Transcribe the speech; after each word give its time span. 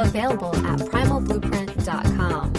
available 0.00 0.56
at 0.66 0.80
primalblueprint.com. 0.80 2.52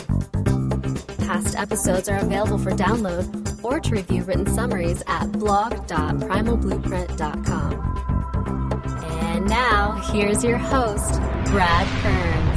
Past 1.27 1.57
episodes 1.57 2.07
are 2.07 2.19
available 2.19 2.57
for 2.57 2.71
download 2.71 3.63
or 3.63 3.79
to 3.79 3.91
review 3.91 4.23
written 4.23 4.47
summaries 4.47 5.03
at 5.07 5.31
blog.primalblueprint.com. 5.33 7.73
And 9.19 9.49
now, 9.49 9.91
here's 10.11 10.43
your 10.43 10.57
host, 10.57 11.19
Brad 11.51 11.87
Kearns. 12.01 12.47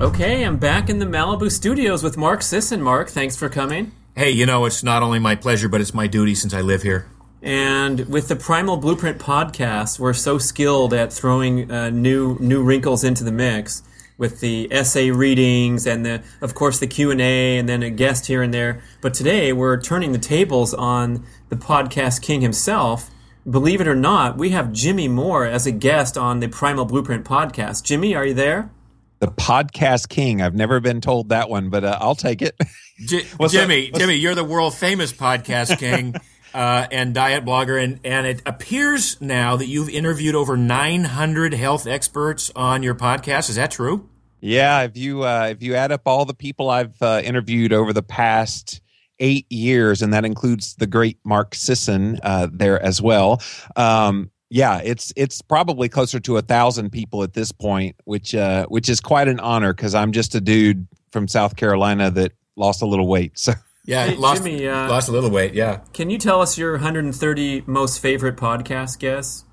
Okay, 0.00 0.42
I'm 0.42 0.56
back 0.56 0.88
in 0.88 0.98
the 0.98 1.06
Malibu 1.06 1.50
studios 1.50 2.02
with 2.02 2.16
Mark 2.16 2.42
Sisson. 2.42 2.82
Mark, 2.82 3.10
thanks 3.10 3.36
for 3.36 3.48
coming. 3.48 3.92
Hey, 4.16 4.30
you 4.30 4.46
know, 4.46 4.64
it's 4.64 4.84
not 4.84 5.02
only 5.02 5.18
my 5.18 5.34
pleasure, 5.34 5.68
but 5.68 5.80
it's 5.80 5.94
my 5.94 6.06
duty 6.06 6.34
since 6.34 6.54
I 6.54 6.60
live 6.60 6.82
here. 6.82 7.06
And 7.44 8.08
with 8.08 8.28
the 8.28 8.36
Primal 8.36 8.78
Blueprint 8.78 9.18
podcast, 9.18 9.98
we're 9.98 10.14
so 10.14 10.38
skilled 10.38 10.94
at 10.94 11.12
throwing 11.12 11.70
uh, 11.70 11.90
new 11.90 12.38
new 12.40 12.62
wrinkles 12.62 13.04
into 13.04 13.22
the 13.22 13.32
mix 13.32 13.82
with 14.16 14.40
the 14.40 14.66
essay 14.72 15.10
readings 15.10 15.86
and 15.86 16.06
the 16.06 16.22
of 16.40 16.54
course 16.54 16.78
the 16.78 16.86
Q&A 16.86 17.58
and 17.58 17.68
then 17.68 17.82
a 17.82 17.90
guest 17.90 18.28
here 18.28 18.42
and 18.42 18.54
there. 18.54 18.82
But 19.02 19.12
today 19.12 19.52
we're 19.52 19.78
turning 19.78 20.12
the 20.12 20.18
tables 20.18 20.72
on 20.72 21.26
the 21.50 21.56
podcast 21.56 22.22
king 22.22 22.40
himself. 22.40 23.10
Believe 23.48 23.82
it 23.82 23.86
or 23.86 23.94
not, 23.94 24.38
we 24.38 24.50
have 24.50 24.72
Jimmy 24.72 25.06
Moore 25.06 25.44
as 25.44 25.66
a 25.66 25.70
guest 25.70 26.16
on 26.16 26.40
the 26.40 26.48
Primal 26.48 26.86
Blueprint 26.86 27.26
podcast. 27.26 27.84
Jimmy, 27.84 28.14
are 28.14 28.24
you 28.24 28.32
there? 28.32 28.70
The 29.18 29.26
podcast 29.26 30.08
king. 30.08 30.40
I've 30.40 30.54
never 30.54 30.80
been 30.80 31.02
told 31.02 31.28
that 31.28 31.50
one, 31.50 31.68
but 31.68 31.84
uh, 31.84 31.98
I'll 32.00 32.14
take 32.14 32.40
it. 32.40 32.56
J- 33.04 33.26
Jimmy, 33.48 33.90
Jimmy, 33.90 34.14
you're 34.14 34.34
the 34.34 34.44
world 34.44 34.74
famous 34.74 35.12
podcast 35.12 35.78
king. 35.78 36.14
uh, 36.54 36.86
and 36.90 37.12
diet 37.14 37.44
blogger, 37.44 37.82
and 37.82 38.00
and 38.04 38.26
it 38.26 38.42
appears 38.46 39.20
now 39.20 39.56
that 39.56 39.66
you've 39.66 39.90
interviewed 39.90 40.34
over 40.34 40.56
900 40.56 41.54
health 41.54 41.86
experts 41.86 42.50
on 42.54 42.82
your 42.82 42.94
podcast. 42.94 43.50
Is 43.50 43.56
that 43.56 43.72
true? 43.72 44.08
Yeah, 44.40 44.82
if 44.82 44.96
you 44.96 45.24
uh, 45.24 45.48
if 45.50 45.62
you 45.62 45.74
add 45.74 45.90
up 45.90 46.02
all 46.06 46.24
the 46.24 46.34
people 46.34 46.70
I've 46.70 47.00
uh, 47.02 47.20
interviewed 47.24 47.72
over 47.72 47.92
the 47.92 48.02
past 48.02 48.80
eight 49.18 49.50
years, 49.50 50.02
and 50.02 50.12
that 50.12 50.24
includes 50.24 50.74
the 50.76 50.86
great 50.86 51.18
Mark 51.24 51.54
Sisson 51.54 52.20
uh, 52.22 52.48
there 52.52 52.80
as 52.80 53.00
well. 53.02 53.42
Um, 53.74 54.30
yeah, 54.50 54.80
it's 54.84 55.12
it's 55.16 55.42
probably 55.42 55.88
closer 55.88 56.20
to 56.20 56.36
a 56.36 56.42
thousand 56.42 56.90
people 56.90 57.22
at 57.22 57.32
this 57.32 57.52
point, 57.52 57.96
which 58.04 58.34
uh, 58.34 58.66
which 58.66 58.88
is 58.88 59.00
quite 59.00 59.28
an 59.28 59.40
honor 59.40 59.72
because 59.72 59.94
I'm 59.94 60.12
just 60.12 60.34
a 60.34 60.40
dude 60.40 60.86
from 61.10 61.26
South 61.26 61.56
Carolina 61.56 62.10
that 62.10 62.32
lost 62.56 62.82
a 62.82 62.86
little 62.86 63.08
weight. 63.08 63.32
So 63.38 63.52
yeah, 63.84 64.06
hey, 64.06 64.16
lost, 64.16 64.42
Jimmy, 64.42 64.66
uh, 64.66 64.88
lost 64.88 65.08
a 65.08 65.12
little 65.12 65.30
weight. 65.30 65.54
Yeah. 65.54 65.80
Can 65.92 66.10
you 66.10 66.18
tell 66.18 66.40
us 66.40 66.56
your 66.56 66.72
130 66.72 67.64
most 67.66 68.00
favorite 68.00 68.36
podcast 68.36 68.98
guests? 68.98 69.44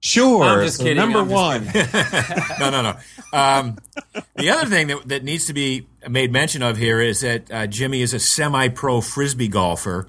Sure. 0.00 0.44
I'm 0.44 0.64
just 0.64 0.80
kidding. 0.80 0.96
Number 0.96 1.24
one. 1.24 1.64
no, 2.60 2.70
no, 2.70 2.82
no. 2.82 2.96
Um, 3.32 3.78
the 4.36 4.50
other 4.50 4.66
thing 4.66 4.88
that, 4.88 5.08
that 5.08 5.24
needs 5.24 5.46
to 5.46 5.52
be 5.52 5.88
made 6.08 6.32
mention 6.32 6.62
of 6.62 6.76
here 6.76 7.00
is 7.00 7.20
that 7.20 7.50
uh, 7.50 7.66
Jimmy 7.66 8.02
is 8.02 8.14
a 8.14 8.20
semi-pro 8.20 9.00
frisbee 9.00 9.48
golfer, 9.48 10.06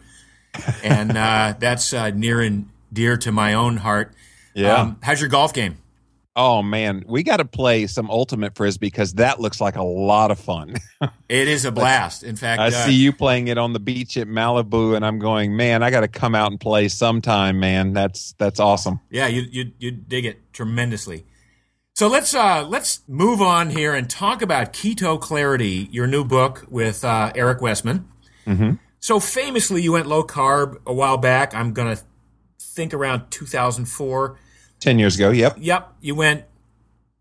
and 0.84 1.18
uh, 1.18 1.56
that's 1.60 1.94
uh, 1.94 2.10
near 2.12 2.42
and 2.42 2.70
dear 2.94 3.18
to 3.18 3.32
my 3.32 3.56
own 3.56 3.78
heart. 3.78 4.14
Yeah. 4.54 4.76
Um, 4.76 4.98
how's 5.02 5.22
your 5.22 5.30
golf 5.30 5.54
game? 5.54 5.78
Oh 6.42 6.64
man, 6.64 7.04
we 7.06 7.24
got 7.24 7.38
to 7.38 7.46
play 7.46 7.86
some 7.86 8.10
ultimate 8.10 8.56
frisbee 8.56 8.88
because 8.88 9.16
that 9.16 9.42
looks 9.42 9.60
like 9.60 9.76
a 9.76 9.84
lot 9.84 10.32
of 10.32 10.40
fun. 10.40 10.76
it 11.28 11.50
is 11.50 11.66
a 11.66 11.72
blast. 11.72 12.24
In 12.24 12.38
fact, 12.38 12.62
I 12.62 12.68
uh, 12.68 12.72
see 12.72 12.94
you 12.94 13.12
playing 13.12 13.50
it 13.50 13.58
on 13.58 13.74
the 13.74 13.80
beach 13.82 14.16
at 14.16 14.26
Malibu, 14.26 14.96
and 14.96 15.06
I'm 15.06 15.20
going, 15.20 15.58
man, 15.58 15.84
I 15.84 15.92
got 15.92 16.00
to 16.00 16.08
come 16.08 16.36
out 16.36 16.50
and 16.50 16.58
play 16.58 16.88
sometime, 16.88 17.60
man. 17.60 17.92
That's 17.92 18.36
that's 18.38 18.58
awesome. 18.58 19.02
Yeah, 19.10 19.28
you 19.28 19.42
you 19.52 19.74
you 19.80 19.92
dig 19.92 20.24
it 20.24 20.54
tremendously. 20.54 21.26
So 21.94 22.08
let's 22.08 22.34
uh, 22.34 22.66
let's 22.66 23.02
move 23.10 23.42
on 23.42 23.72
here 23.72 23.94
and 23.94 24.10
talk 24.10 24.42
about 24.42 24.72
Keto 24.72 25.20
Clarity, 25.20 25.90
your 25.92 26.08
new 26.08 26.24
book 26.24 26.66
with 26.70 27.04
uh, 27.04 27.34
Eric 27.36 27.60
Westman. 27.60 28.08
Mm-hmm. 28.48 28.76
So 29.02 29.20
famously, 29.20 29.82
you 29.82 29.92
went 29.92 30.08
low 30.08 30.24
carb 30.24 30.78
a 30.86 30.94
while 30.94 31.18
back. 31.18 31.54
I'm 31.54 31.74
gonna 31.74 31.98
think 32.58 32.94
around 32.94 33.30
2004 33.30 34.38
10 34.80 35.00
years 35.00 35.16
ago, 35.16 35.32
yep. 35.32 35.58
Yep. 35.60 35.94
You 36.02 36.16
went 36.16 36.46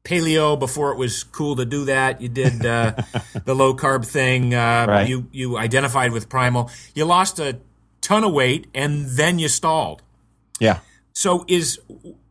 paleo 0.05 0.59
before 0.59 0.93
it 0.93 0.99
was 0.99 1.25
cool 1.25 1.57
to 1.57 1.65
do 1.65 1.85
that. 1.87 2.21
You 2.21 2.29
did 2.29 2.65
uh, 2.65 2.93
the 3.45 3.55
low 3.55 3.75
carb 3.75 4.07
thing. 4.07 4.55
Uh, 4.55 4.87
right. 4.89 5.09
You 5.09 5.29
you 5.33 5.59
identified 5.59 6.13
with 6.13 6.29
primal. 6.29 6.71
You 6.95 7.05
lost 7.05 7.39
a 7.39 7.59
ton 8.01 8.25
of 8.25 8.33
weight 8.33 8.69
and 8.75 9.07
then 9.07 9.39
you 9.39 9.49
stalled. 9.49 10.03
Yeah. 10.61 10.81
So 11.13 11.45
is 11.49 11.79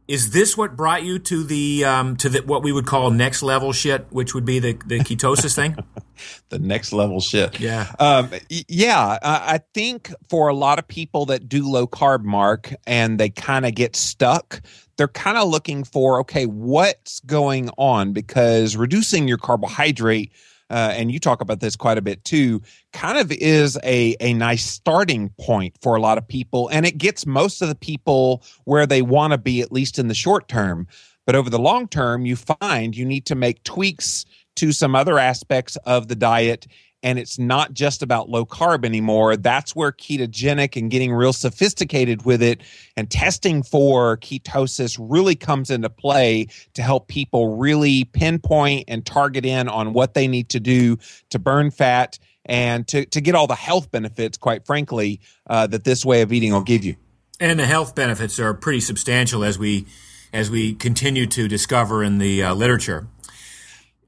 is 0.07 0.31
this 0.31 0.55
what 0.55 0.77
brought 0.77 1.03
you 1.03 1.19
to 1.19 1.43
the 1.43 1.83
um, 1.83 2.15
to 2.17 2.29
the, 2.29 2.39
what 2.39 2.63
we 2.63 2.71
would 2.71 2.85
call 2.85 3.11
next 3.11 3.43
level 3.43 3.73
shit, 3.73 4.07
which 4.09 4.33
would 4.33 4.45
be 4.45 4.59
the 4.59 4.73
the 4.85 4.99
ketosis 4.99 5.55
thing? 5.55 5.77
the 6.49 6.59
next 6.59 6.93
level 6.93 7.19
shit. 7.19 7.59
Yeah. 7.59 7.93
Um, 7.99 8.31
yeah. 8.49 9.19
I 9.21 9.59
think 9.73 10.13
for 10.29 10.47
a 10.47 10.55
lot 10.55 10.79
of 10.79 10.87
people 10.87 11.25
that 11.27 11.49
do 11.49 11.69
low 11.69 11.87
carb, 11.87 12.23
Mark, 12.23 12.73
and 12.85 13.19
they 13.19 13.29
kind 13.29 13.65
of 13.65 13.75
get 13.75 13.95
stuck, 13.95 14.61
they're 14.97 15.07
kind 15.07 15.37
of 15.37 15.47
looking 15.47 15.83
for 15.83 16.19
okay, 16.21 16.45
what's 16.45 17.19
going 17.21 17.69
on? 17.77 18.13
Because 18.13 18.75
reducing 18.75 19.27
your 19.27 19.37
carbohydrate. 19.37 20.31
Uh, 20.69 20.91
and 20.97 21.13
you 21.13 21.17
talk 21.17 21.39
about 21.39 21.61
this 21.61 21.77
quite 21.77 21.97
a 21.97 22.01
bit 22.01 22.25
too, 22.25 22.61
kind 22.91 23.17
of 23.17 23.31
is 23.31 23.79
a, 23.85 24.17
a 24.19 24.33
nice 24.33 24.65
starting 24.65 25.29
point 25.39 25.73
for 25.81 25.95
a 25.95 26.01
lot 26.01 26.17
of 26.17 26.27
people. 26.27 26.67
And 26.73 26.85
it 26.85 26.97
gets 26.97 27.25
most 27.25 27.61
of 27.61 27.69
the 27.69 27.75
people 27.75 28.43
where 28.65 28.85
they 28.85 29.01
want 29.01 29.31
to 29.31 29.37
be, 29.37 29.61
at 29.61 29.71
least 29.71 29.97
in 29.97 30.09
the 30.09 30.13
short 30.13 30.49
term. 30.49 30.85
But 31.25 31.35
over 31.35 31.49
the 31.49 31.57
long 31.57 31.87
term, 31.87 32.25
you 32.25 32.35
find 32.35 32.97
you 32.97 33.05
need 33.05 33.25
to 33.27 33.35
make 33.35 33.63
tweaks 33.63 34.25
to 34.57 34.73
some 34.73 34.93
other 34.93 35.17
aspects 35.17 35.77
of 35.85 36.09
the 36.09 36.15
diet 36.15 36.67
and 37.03 37.19
it's 37.19 37.37
not 37.37 37.73
just 37.73 38.01
about 38.01 38.29
low 38.29 38.45
carb 38.45 38.83
anymore. 38.83 39.37
That's 39.37 39.75
where 39.75 39.91
ketogenic 39.91 40.75
and 40.75 40.89
getting 40.89 41.13
real 41.13 41.33
sophisticated 41.33 42.25
with 42.25 42.41
it 42.41 42.61
and 42.95 43.09
testing 43.09 43.63
for 43.63 44.17
ketosis 44.17 44.97
really 44.99 45.35
comes 45.35 45.69
into 45.69 45.89
play 45.89 46.47
to 46.73 46.81
help 46.81 47.07
people 47.07 47.57
really 47.57 48.03
pinpoint 48.05 48.85
and 48.87 49.05
target 49.05 49.45
in 49.45 49.67
on 49.67 49.93
what 49.93 50.13
they 50.13 50.27
need 50.27 50.49
to 50.49 50.59
do 50.59 50.97
to 51.29 51.39
burn 51.39 51.71
fat 51.71 52.17
and 52.45 52.87
to, 52.87 53.05
to 53.05 53.21
get 53.21 53.35
all 53.35 53.47
the 53.47 53.55
health 53.55 53.91
benefits, 53.91 54.37
quite 54.37 54.65
frankly, 54.65 55.19
uh, 55.49 55.67
that 55.67 55.83
this 55.83 56.05
way 56.05 56.21
of 56.21 56.31
eating 56.31 56.53
will 56.53 56.61
give 56.61 56.83
you. 56.83 56.95
And 57.39 57.59
the 57.59 57.65
health 57.65 57.93
benefits 57.93 58.39
are 58.39 58.53
pretty 58.53 58.79
substantial 58.79 59.43
as 59.43 59.59
we 59.59 59.85
as 60.33 60.51
we 60.51 60.73
continue 60.73 61.25
to 61.25 61.47
discover 61.47 62.03
in 62.03 62.17
the 62.17 62.43
uh, 62.43 62.53
literature. 62.53 63.07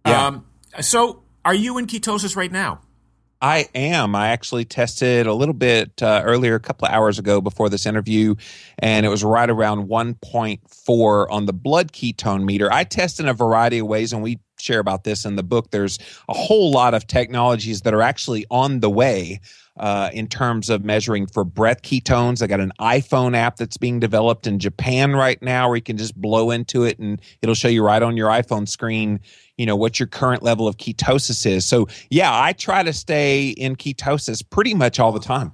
Yeah. 0.06 0.28
Um, 0.28 0.46
so, 0.82 1.24
are 1.50 1.56
you 1.56 1.80
in 1.80 1.88
ketosis 1.88 2.36
right 2.36 2.52
now? 2.52 2.80
I 3.42 3.70
am. 3.74 4.14
I 4.14 4.28
actually 4.28 4.66
tested 4.66 5.26
a 5.26 5.34
little 5.34 5.56
bit 5.56 6.04
uh, 6.04 6.22
earlier, 6.24 6.54
a 6.54 6.60
couple 6.60 6.88
of 6.88 6.94
hours 6.94 7.18
ago 7.18 7.42
before 7.42 7.70
this 7.70 7.88
interview, 7.88 8.36
and 8.78 9.04
it 9.04 9.10
was 9.10 9.24
right 9.24 9.50
around 9.50 9.88
1.4 9.88 11.28
on 11.32 11.46
the 11.48 11.54
blood 11.54 11.92
ketone 11.92 12.44
meter. 12.44 12.72
I 12.72 12.84
test 12.84 13.20
in 13.20 13.28
a 13.28 13.34
variety 13.34 13.80
of 13.80 13.88
ways, 13.88 14.14
and 14.14 14.22
we 14.22 14.38
share 14.60 14.78
about 14.78 15.06
this 15.06 15.26
in 15.26 15.38
the 15.38 15.44
book. 15.44 15.72
There's 15.72 15.98
a 16.28 16.36
whole 16.36 16.70
lot 16.70 16.94
of 16.94 17.08
technologies 17.08 17.82
that 17.82 17.96
are 17.96 18.04
actually 18.04 18.46
on 18.52 18.82
the 18.82 18.90
way 18.92 19.40
uh, 19.80 20.10
in 20.14 20.28
terms 20.28 20.70
of 20.70 20.84
measuring 20.84 21.26
for 21.26 21.44
breath 21.44 21.82
ketones. 21.82 22.44
I 22.44 22.48
got 22.48 22.60
an 22.60 22.74
iPhone 22.80 23.36
app 23.36 23.56
that's 23.56 23.78
being 23.78 24.00
developed 24.00 24.46
in 24.46 24.60
Japan 24.60 25.16
right 25.16 25.42
now 25.42 25.70
where 25.70 25.78
you 25.78 25.82
can 25.82 25.98
just 25.98 26.16
blow 26.16 26.52
into 26.52 26.84
it 26.84 27.00
and 27.00 27.22
it'll 27.42 27.56
show 27.56 27.70
you 27.70 27.84
right 27.84 28.04
on 28.04 28.18
your 28.18 28.30
iPhone 28.30 28.68
screen, 28.68 29.22
you 29.60 29.66
know, 29.66 29.76
what 29.76 30.00
your 30.00 30.08
current 30.08 30.42
level 30.42 30.70
of 30.70 30.78
ketosis 30.78 31.46
is. 31.46 31.66
So, 31.66 31.90
yeah, 32.10 32.32
I 32.32 32.54
try 32.54 32.82
to 32.82 32.94
stay 32.94 33.50
in 33.50 33.76
ketosis 33.76 34.42
pretty 34.50 34.74
much 34.74 35.02
all 35.02 35.12
the 35.12 35.20
time. 35.20 35.52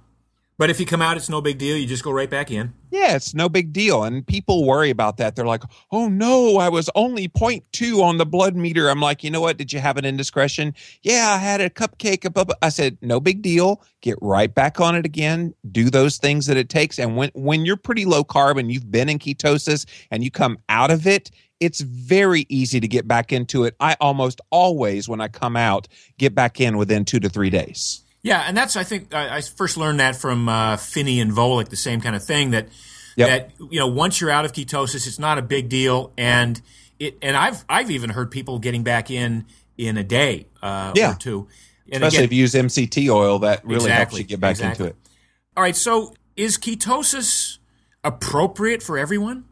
But 0.57 0.69
if 0.69 0.79
you 0.79 0.85
come 0.85 1.01
out, 1.01 1.17
it's 1.17 1.27
no 1.27 1.41
big 1.41 1.57
deal. 1.57 1.75
You 1.75 1.85
just 1.85 2.03
go 2.03 2.11
right 2.11 2.29
back 2.29 2.49
in. 2.49 2.73
Yeah, 2.89 3.15
it's 3.15 3.33
no 3.33 3.49
big 3.49 3.73
deal. 3.73 4.05
And 4.05 4.25
people 4.25 4.65
worry 4.65 4.89
about 4.89 5.17
that. 5.17 5.35
They're 5.35 5.45
like, 5.45 5.63
oh 5.91 6.07
no, 6.07 6.57
I 6.57 6.69
was 6.69 6.89
only 6.95 7.27
0.2 7.27 8.01
on 8.01 8.17
the 8.17 8.25
blood 8.25 8.55
meter. 8.55 8.87
I'm 8.87 9.01
like, 9.01 9.21
you 9.21 9.29
know 9.29 9.41
what? 9.41 9.57
Did 9.57 9.73
you 9.73 9.79
have 9.79 9.97
an 9.97 10.05
indiscretion? 10.05 10.73
Yeah, 11.01 11.31
I 11.31 11.37
had 11.37 11.59
a 11.59 11.69
cupcake. 11.69 12.23
Above. 12.23 12.51
I 12.61 12.69
said, 12.69 12.97
no 13.01 13.19
big 13.19 13.41
deal. 13.41 13.81
Get 13.99 14.17
right 14.21 14.53
back 14.53 14.79
on 14.79 14.95
it 14.95 15.05
again. 15.05 15.53
Do 15.69 15.89
those 15.89 16.17
things 16.17 16.45
that 16.45 16.55
it 16.55 16.69
takes. 16.69 16.99
And 16.99 17.17
when, 17.17 17.31
when 17.33 17.65
you're 17.65 17.75
pretty 17.75 18.05
low 18.05 18.23
carb 18.23 18.57
and 18.57 18.71
you've 18.71 18.89
been 18.89 19.09
in 19.09 19.19
ketosis 19.19 19.85
and 20.09 20.23
you 20.23 20.31
come 20.31 20.57
out 20.69 20.91
of 20.91 21.05
it, 21.05 21.31
it's 21.59 21.81
very 21.81 22.45
easy 22.49 22.79
to 22.79 22.87
get 22.87 23.07
back 23.07 23.31
into 23.31 23.63
it. 23.63 23.75
I 23.79 23.95
almost 23.99 24.41
always, 24.49 25.07
when 25.07 25.21
I 25.21 25.27
come 25.27 25.55
out, 25.55 25.87
get 26.17 26.35
back 26.35 26.59
in 26.59 26.77
within 26.77 27.05
two 27.05 27.19
to 27.19 27.29
three 27.29 27.49
days. 27.49 28.01
Yeah, 28.23 28.43
and 28.47 28.57
that's 28.57 28.75
I 28.75 28.83
think 28.83 29.13
I, 29.13 29.37
I 29.37 29.41
first 29.41 29.77
learned 29.77 29.99
that 29.99 30.15
from 30.15 30.49
uh, 30.49 30.77
Phinney 30.77 31.19
and 31.19 31.31
Volek, 31.31 31.69
the 31.69 31.75
same 31.75 32.01
kind 32.01 32.15
of 32.15 32.23
thing 32.23 32.51
that 32.51 32.69
yep. 33.15 33.27
that 33.29 33.71
you 33.71 33.79
know 33.79 33.87
once 33.87 34.19
you're 34.19 34.31
out 34.31 34.45
of 34.45 34.51
ketosis, 34.51 35.07
it's 35.07 35.19
not 35.19 35.37
a 35.37 35.43
big 35.43 35.69
deal, 35.69 36.11
and 36.17 36.59
it 36.99 37.17
and 37.21 37.37
I've 37.37 37.63
I've 37.69 37.91
even 37.91 38.09
heard 38.09 38.31
people 38.31 38.57
getting 38.57 38.83
back 38.83 39.11
in 39.11 39.45
in 39.77 39.97
a 39.97 40.03
day 40.03 40.47
uh, 40.61 40.91
yeah. 40.95 41.11
or 41.11 41.15
two. 41.15 41.47
And 41.85 42.03
Especially 42.03 42.17
again, 42.17 42.23
if 42.25 42.33
you 42.33 42.39
use 42.39 42.53
MCT 42.53 43.13
oil, 43.13 43.39
that 43.39 43.63
really 43.63 43.75
exactly, 43.75 43.97
helps 43.97 44.17
you 44.17 44.23
get 44.23 44.39
back 44.39 44.51
exactly. 44.51 44.87
into 44.87 44.95
it. 44.95 45.09
All 45.55 45.61
right, 45.61 45.75
so 45.75 46.15
is 46.35 46.57
ketosis 46.57 47.59
appropriate 48.03 48.81
for 48.81 48.97
everyone? 48.97 49.45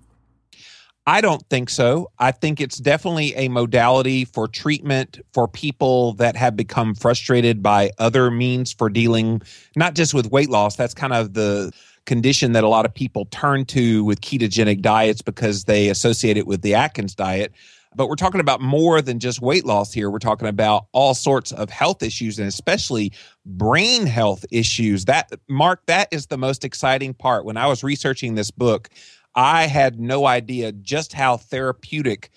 I 1.06 1.20
don't 1.20 1.44
think 1.50 1.70
so. 1.70 2.12
I 2.20 2.32
think 2.32 2.62
it's 2.62 2.78
definitely 2.78 3.36
a 3.36 3.50
modality 3.50 4.24
for 4.24 4.48
treatment 4.48 5.20
for 5.34 5.50
people 5.50 6.14
that 6.14 6.38
have 6.38 6.56
become 6.56 6.96
frustrated 6.96 7.62
by 7.62 7.92
other 8.00 8.32
means 8.32 8.72
for 8.72 8.90
dealing, 8.90 9.42
not 9.76 9.96
just 9.96 10.14
with 10.14 10.32
weight 10.32 10.50
loss. 10.50 10.78
That's 10.78 10.94
kind 10.94 11.12
of 11.12 11.34
the 11.34 11.74
condition 12.06 12.54
that 12.54 12.64
a 12.64 12.70
lot 12.70 12.86
of 12.86 12.94
people 12.94 13.26
turn 13.26 13.66
to 13.66 14.04
with 14.06 14.22
ketogenic 14.22 14.82
diets 14.82 15.22
because 15.22 15.66
they 15.66 15.90
associate 15.90 16.38
it 16.38 16.48
with 16.48 16.62
the 16.62 16.74
Atkins 16.74 17.16
diet. 17.16 17.52
But 17.96 18.08
we're 18.08 18.16
talking 18.16 18.42
about 18.42 18.62
more 18.62 19.02
than 19.02 19.20
just 19.20 19.42
weight 19.42 19.66
loss 19.66 19.94
here. 19.94 20.10
We're 20.10 20.20
talking 20.20 20.48
about 20.48 20.86
all 20.94 21.14
sorts 21.14 21.52
of 21.52 21.70
health 21.70 22.02
issues 22.02 22.40
and 22.40 22.48
especially 22.48 23.12
brain 23.46 24.08
health 24.08 24.46
issues. 24.52 25.06
That, 25.06 25.32
Mark, 25.48 25.86
that 25.86 26.08
is 26.12 26.28
the 26.28 26.38
most 26.38 26.66
exciting 26.66 27.14
part. 27.14 27.46
When 27.46 27.58
I 27.58 27.68
was 27.68 27.84
researching 27.84 28.36
this 28.36 28.52
book, 28.52 28.90
I 29.36 29.68
had 29.68 30.00
no 30.00 30.26
idea 30.26 30.72
just 30.72 31.14
how 31.14 31.38
therapeutic 31.38 32.30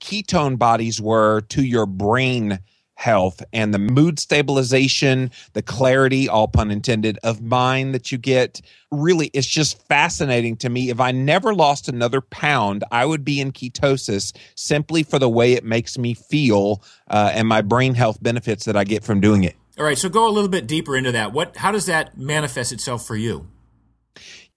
ketone 0.00 0.58
bodies 0.58 1.00
were 1.00 1.42
to 1.42 1.62
your 1.62 1.86
brain 1.86 2.58
health 2.94 3.42
and 3.52 3.74
the 3.74 3.78
mood 3.78 4.18
stabilization, 4.18 5.30
the 5.54 5.62
clarity, 5.62 6.28
all 6.28 6.46
pun 6.46 6.70
intended, 6.70 7.18
of 7.24 7.42
mind 7.42 7.94
that 7.94 8.12
you 8.12 8.18
get. 8.18 8.60
Really, 8.90 9.28
it's 9.34 9.46
just 9.46 9.82
fascinating 9.88 10.56
to 10.58 10.68
me. 10.68 10.90
If 10.90 11.00
I 11.00 11.10
never 11.10 11.54
lost 11.54 11.88
another 11.88 12.20
pound, 12.20 12.84
I 12.92 13.04
would 13.04 13.24
be 13.24 13.40
in 13.40 13.50
ketosis 13.52 14.32
simply 14.54 15.02
for 15.02 15.18
the 15.18 15.28
way 15.28 15.54
it 15.54 15.64
makes 15.64 15.98
me 15.98 16.14
feel 16.14 16.82
uh, 17.08 17.32
and 17.34 17.48
my 17.48 17.60
brain 17.60 17.94
health 17.94 18.22
benefits 18.22 18.64
that 18.66 18.76
I 18.76 18.84
get 18.84 19.02
from 19.02 19.20
doing 19.20 19.42
it. 19.42 19.56
All 19.78 19.84
right, 19.84 19.98
so 19.98 20.08
go 20.08 20.28
a 20.28 20.30
little 20.30 20.50
bit 20.50 20.66
deeper 20.66 20.96
into 20.96 21.12
that. 21.12 21.32
What, 21.32 21.56
how 21.56 21.72
does 21.72 21.86
that 21.86 22.16
manifest 22.18 22.72
itself 22.72 23.06
for 23.06 23.16
you? 23.16 23.48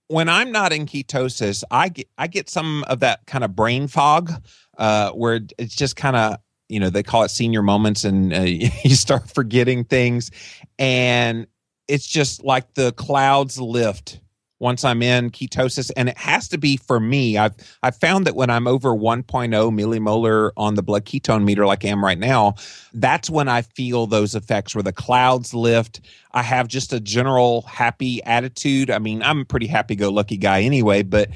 When 0.08 0.30
I'm 0.30 0.52
not 0.52 0.72
in 0.74 0.86
ketosis, 0.86 1.64
I 1.72 1.90
get 1.90 2.08
I 2.18 2.28
get 2.28 2.50
some 2.50 2.84
of 2.88 3.00
that 3.00 3.26
kind 3.26 3.44
of 3.44 3.56
brain 3.56 3.88
fog, 3.88 4.32
uh, 4.78 5.12
where 5.12 5.42
it's 5.58 5.76
just 5.76 5.96
kind 5.96 6.16
of 6.16 6.38
you 6.70 6.80
know 6.80 6.90
they 6.90 7.04
call 7.04 7.24
it 7.24 7.30
senior 7.30 7.62
moments, 7.62 8.04
and 8.04 8.34
uh, 8.34 8.42
you 8.42 8.96
start 8.96 9.30
forgetting 9.30 9.86
things, 9.86 10.32
and 10.80 11.48
it's 11.88 12.08
just 12.08 12.44
like 12.44 12.74
the 12.74 12.92
clouds 12.94 13.60
lift 13.60 14.20
once 14.60 14.86
I'm 14.86 15.02
in 15.02 15.32
ketosis, 15.32 15.92
and 15.96 16.10
it 16.10 16.18
has 16.18 16.48
to 16.50 16.58
be 16.58 16.78
for 16.78 17.00
me. 17.00 17.38
I've 17.38 17.54
I've 17.84 17.98
found 17.98 18.26
that 18.26 18.36
when 18.36 18.50
I'm 18.50 18.68
over 18.68 18.90
1.0 18.90 19.26
millimolar 19.26 20.52
on 20.56 20.76
the 20.76 20.84
blood 20.84 21.06
ketone 21.06 21.44
meter, 21.44 21.66
like 21.66 21.84
I 21.86 21.90
am 21.90 22.04
right 22.04 22.18
now, 22.18 22.56
that's 22.94 23.30
when 23.30 23.48
I 23.48 23.64
feel 23.64 24.08
those 24.08 24.36
effects 24.36 24.74
where 24.76 24.84
the 24.84 24.94
clouds 24.94 25.54
lift. 25.54 26.02
I 26.32 26.42
have 26.42 26.68
just 26.68 26.94
a 26.94 27.00
general 27.00 27.64
happy 27.64 28.24
attitude. 28.24 28.90
I 28.90 29.00
mean, 29.00 29.22
I'm 29.24 29.42
a 29.42 29.46
pretty 29.46 29.68
happy-go-lucky 29.68 30.38
guy 30.38 30.62
anyway, 30.62 31.04
but 31.04 31.30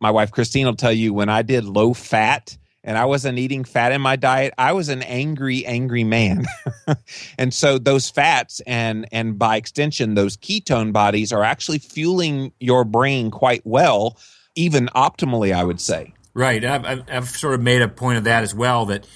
my 0.00 0.10
wife 0.10 0.30
Christine 0.30 0.66
will 0.66 0.76
tell 0.76 0.92
you 0.92 1.12
when 1.12 1.28
I 1.28 1.42
did 1.42 1.64
low 1.64 1.94
fat 1.94 2.56
and 2.82 2.96
I 2.96 3.04
wasn't 3.04 3.38
eating 3.38 3.64
fat 3.64 3.92
in 3.92 4.00
my 4.00 4.16
diet, 4.16 4.54
I 4.56 4.72
was 4.72 4.88
an 4.88 5.02
angry, 5.02 5.66
angry 5.66 6.04
man. 6.04 6.46
and 7.38 7.52
so 7.52 7.78
those 7.78 8.08
fats 8.08 8.60
and 8.66 9.06
and 9.12 9.38
by 9.38 9.56
extension 9.56 10.14
those 10.14 10.36
ketone 10.36 10.92
bodies 10.92 11.32
are 11.32 11.42
actually 11.42 11.78
fueling 11.78 12.52
your 12.58 12.84
brain 12.84 13.30
quite 13.30 13.62
well, 13.64 14.18
even 14.54 14.88
optimally, 14.94 15.52
I 15.54 15.64
would 15.64 15.80
say. 15.80 16.14
Right. 16.32 16.64
I've, 16.64 17.04
I've 17.10 17.28
sort 17.28 17.54
of 17.54 17.60
made 17.60 17.82
a 17.82 17.88
point 17.88 18.18
of 18.18 18.24
that 18.24 18.42
as 18.42 18.54
well. 18.54 18.86
That 18.86 19.06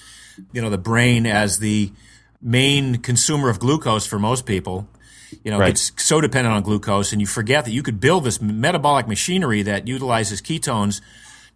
you 0.52 0.60
know 0.60 0.70
the 0.70 0.78
brain 0.78 1.26
as 1.26 1.58
the 1.58 1.92
main 2.42 2.96
consumer 2.96 3.48
of 3.48 3.58
glucose 3.58 4.06
for 4.06 4.18
most 4.18 4.46
people. 4.46 4.88
You 5.42 5.50
know, 5.50 5.58
right. 5.58 5.70
it's 5.70 5.90
so 5.96 6.20
dependent 6.20 6.54
on 6.54 6.62
glucose, 6.62 7.12
and 7.12 7.20
you 7.20 7.26
forget 7.26 7.64
that 7.64 7.72
you 7.72 7.82
could 7.82 7.98
build 7.98 8.24
this 8.24 8.40
metabolic 8.40 9.08
machinery 9.08 9.62
that 9.62 9.88
utilizes 9.88 10.40
ketones 10.40 11.00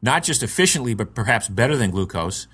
not 0.03 0.23
just 0.23 0.43
efficiently, 0.43 0.95
but 0.95 1.15
perhaps 1.15 1.49
better 1.49 1.77
than 1.77 1.91
glucose. 1.91 2.47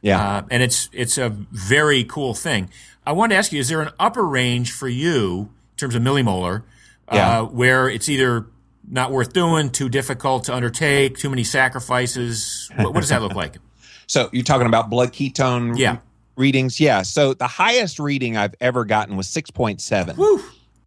Yeah, 0.00 0.20
uh, 0.20 0.42
and 0.50 0.62
it's 0.62 0.88
it's 0.92 1.16
a 1.16 1.28
very 1.28 2.04
cool 2.04 2.34
thing. 2.34 2.70
I 3.06 3.12
want 3.12 3.30
to 3.32 3.36
ask 3.36 3.52
you: 3.52 3.60
Is 3.60 3.68
there 3.68 3.80
an 3.80 3.90
upper 4.00 4.26
range 4.26 4.72
for 4.72 4.88
you 4.88 5.50
in 5.72 5.76
terms 5.76 5.94
of 5.94 6.02
millimolar, 6.02 6.62
uh, 7.08 7.14
yeah. 7.14 7.40
uh, 7.40 7.44
where 7.44 7.88
it's 7.88 8.08
either 8.08 8.46
not 8.88 9.12
worth 9.12 9.32
doing, 9.32 9.70
too 9.70 9.88
difficult 9.88 10.44
to 10.44 10.54
undertake, 10.54 11.18
too 11.18 11.30
many 11.30 11.44
sacrifices? 11.44 12.68
What, 12.76 12.94
what 12.94 13.00
does 13.00 13.10
that 13.10 13.22
look 13.22 13.34
like? 13.34 13.56
so 14.06 14.28
you're 14.32 14.42
talking 14.42 14.66
about 14.66 14.90
blood 14.90 15.12
ketone 15.12 15.78
yeah. 15.78 15.98
readings? 16.36 16.80
Yeah. 16.80 17.02
So 17.02 17.34
the 17.34 17.46
highest 17.46 18.00
reading 18.00 18.36
I've 18.36 18.54
ever 18.60 18.84
gotten 18.84 19.16
was 19.16 19.28
six 19.28 19.52
point 19.52 19.80
seven, 19.80 20.16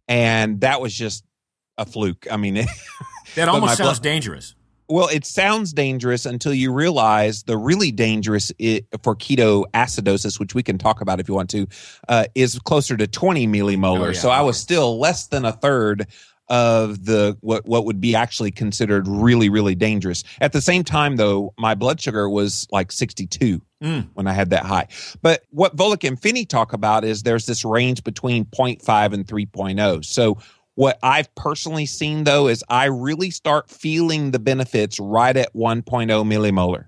and 0.08 0.60
that 0.60 0.82
was 0.82 0.94
just 0.94 1.24
a 1.78 1.86
fluke. 1.86 2.26
I 2.30 2.36
mean, 2.36 2.54
that 3.34 3.48
almost 3.48 3.78
sounds 3.78 3.98
blood- 3.98 4.02
dangerous. 4.02 4.54
Well, 4.88 5.08
it 5.08 5.24
sounds 5.24 5.72
dangerous 5.72 6.26
until 6.26 6.54
you 6.54 6.72
realize 6.72 7.42
the 7.42 7.56
really 7.56 7.90
dangerous 7.90 8.52
it, 8.58 8.86
for 9.02 9.16
keto 9.16 9.64
acidosis, 9.74 10.38
which 10.38 10.54
we 10.54 10.62
can 10.62 10.78
talk 10.78 11.00
about 11.00 11.20
if 11.20 11.28
you 11.28 11.34
want 11.34 11.50
to, 11.50 11.66
uh, 12.08 12.26
is 12.34 12.58
closer 12.60 12.96
to 12.96 13.06
20 13.06 13.46
millimolar. 13.48 14.00
Oh, 14.00 14.06
yeah, 14.06 14.12
so. 14.12 14.30
I 14.30 14.42
was 14.42 14.58
still 14.58 14.98
less 14.98 15.26
than 15.26 15.44
a 15.44 15.52
third 15.52 16.06
of 16.48 17.04
the 17.04 17.36
what 17.40 17.66
what 17.66 17.84
would 17.84 18.00
be 18.00 18.14
actually 18.14 18.50
considered 18.50 19.08
really 19.08 19.48
really 19.48 19.74
dangerous. 19.74 20.22
At 20.40 20.52
the 20.52 20.60
same 20.60 20.84
time, 20.84 21.16
though, 21.16 21.52
my 21.58 21.74
blood 21.74 22.00
sugar 22.00 22.28
was 22.28 22.68
like 22.70 22.92
62 22.92 23.60
mm. 23.82 24.08
when 24.14 24.26
I 24.26 24.32
had 24.32 24.50
that 24.50 24.64
high. 24.64 24.86
But 25.22 25.42
what 25.50 25.76
Volek 25.76 26.06
and 26.06 26.20
Phinney 26.20 26.44
talk 26.44 26.72
about 26.72 27.04
is 27.04 27.22
there's 27.22 27.46
this 27.46 27.64
range 27.64 28.04
between 28.04 28.44
0.5 28.44 29.12
and 29.12 29.26
3.0. 29.26 30.04
So 30.04 30.38
what 30.76 30.98
I've 31.02 31.34
personally 31.34 31.86
seen 31.86 32.24
though 32.24 32.46
is 32.46 32.62
I 32.68 32.84
really 32.84 33.30
start 33.30 33.68
feeling 33.68 34.30
the 34.30 34.38
benefits 34.38 35.00
right 35.00 35.36
at 35.36 35.52
1.0 35.54 35.84
millimolar. 35.84 36.86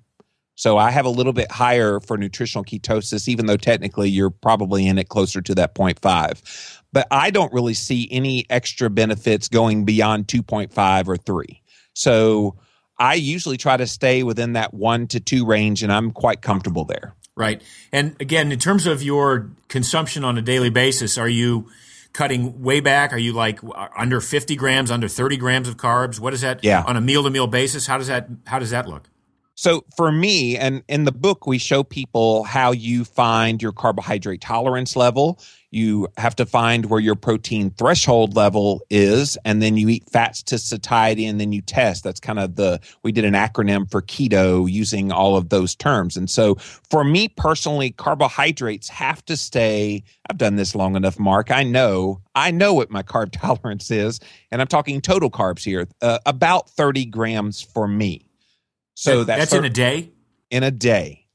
So 0.55 0.77
I 0.77 0.91
have 0.91 1.07
a 1.07 1.11
little 1.11 1.33
bit 1.33 1.51
higher 1.53 2.01
for 2.01 2.19
nutritional 2.19 2.65
ketosis, 2.65 3.29
even 3.29 3.47
though 3.47 3.57
technically 3.57 4.11
you're 4.11 4.31
probably 4.31 4.87
in 4.87 4.99
it 4.99 5.09
closer 5.09 5.41
to 5.41 5.55
that 5.55 5.75
0.5. 5.75 6.81
But 6.93 7.07
I 7.11 7.31
don't 7.31 7.53
really 7.53 7.75
see 7.75 8.09
any 8.11 8.45
extra 8.51 8.91
benefits 8.91 9.49
going 9.49 9.85
beyond 9.85 10.27
2.5 10.27 11.09
or 11.09 11.17
3. 11.17 11.63
So 11.95 12.57
I 12.99 13.15
usually 13.15 13.57
try 13.57 13.77
to 13.77 13.87
stay 13.87 14.25
within 14.25 14.55
that 14.55 14.75
1 14.75 15.07
to 15.09 15.21
2 15.21 15.47
range, 15.47 15.85
and 15.85 15.93
I'm 15.93 16.11
quite 16.11 16.43
comfortable 16.43 16.85
there. 16.85 17.15
Right. 17.37 17.63
And 17.93 18.17
again, 18.19 18.51
in 18.51 18.59
terms 18.59 18.89
of 18.89 19.01
your 19.01 19.51
consumption 19.69 20.25
on 20.25 20.37
a 20.37 20.43
daily 20.43 20.71
basis, 20.71 21.17
are 21.17 21.29
you 21.29 21.69
cutting 22.13 22.63
way 22.63 22.81
back? 22.81 23.13
Are 23.13 23.19
you 23.19 23.33
like 23.33 23.61
under 23.97 24.21
50 24.21 24.57
grams, 24.57 24.91
under 24.91 25.09
30 25.09 25.37
grams 25.37 25.69
of 25.69 25.77
carbs? 25.77 26.21
What 26.21 26.35
is 26.35 26.41
that 26.43 26.65
yeah. 26.65 26.83
on 26.87 26.97
a 26.97 27.01
meal 27.01 27.23
to 27.23 27.31
meal 27.31 27.47
basis? 27.47 27.87
How 27.87 27.99
does 27.99 28.09
that 28.09 28.29
how 28.47 28.59
does 28.59 28.71
that 28.71 28.89
look? 28.89 29.09
So 29.59 29.85
for 29.97 30.13
me, 30.13 30.57
and 30.57 30.85
in 30.87 31.03
the 31.03 31.11
book, 31.11 31.45
we 31.45 31.59
show 31.59 31.83
people 31.83 32.45
how 32.45 32.71
you 32.71 33.05
find 33.05 33.61
your 33.61 33.73
carbohydrate 33.73 34.41
tolerance 34.41 34.95
level. 34.95 35.41
You 35.73 36.07
have 36.17 36.37
to 36.37 36.47
find 36.47 36.87
where 36.87 37.01
your 37.01 37.17
protein 37.17 37.71
threshold 37.71 38.37
level 38.37 38.83
is, 38.89 39.37
and 39.45 39.61
then 39.61 39.77
you 39.77 39.89
eat 39.89 40.09
fats 40.09 40.45
to 40.45 40.59
satiety, 40.59 41.27
and 41.27 41.41
then 41.41 41.51
you 41.51 41.61
test. 41.61 42.05
That's 42.05 42.21
kind 42.21 42.39
of 42.39 42.55
the, 42.55 42.79
we 43.03 43.11
did 43.11 43.25
an 43.25 43.35
acronym 43.35 43.91
for 43.91 44.01
keto 44.01 44.71
using 44.71 45.11
all 45.11 45.37
of 45.37 45.49
those 45.49 45.75
terms. 45.75 46.17
And 46.17 46.31
so 46.31 46.55
for 46.89 47.03
me 47.03 47.27
personally, 47.27 47.91
carbohydrates 47.91 48.89
have 48.91 49.25
to 49.25 49.37
stay. 49.37 50.05
I've 50.31 50.39
done 50.39 50.55
this 50.55 50.77
long 50.77 50.95
enough, 50.95 51.19
Mark. 51.19 51.51
I 51.51 51.65
know, 51.65 52.21
I 52.37 52.53
know 52.53 52.75
what 52.75 52.93
my 52.93 53.03
carb 53.03 53.33
tolerance 53.33 53.91
is, 53.91 54.21
and 54.53 54.61
I'm 54.61 54.69
talking 54.69 55.01
total 55.01 55.33
carbs 55.33 55.65
here, 55.65 55.89
uh, 56.01 56.21
about 56.27 56.71
30 56.71 57.07
grams 57.07 57.61
for 57.61 57.89
me. 57.89 58.28
So 58.99 59.23
that, 59.23 59.39
that's, 59.39 59.53
in 59.53 59.65
a 59.65 59.71
day? 59.71 60.11
In 60.51 60.65
a 60.65 60.73
day. 60.73 61.29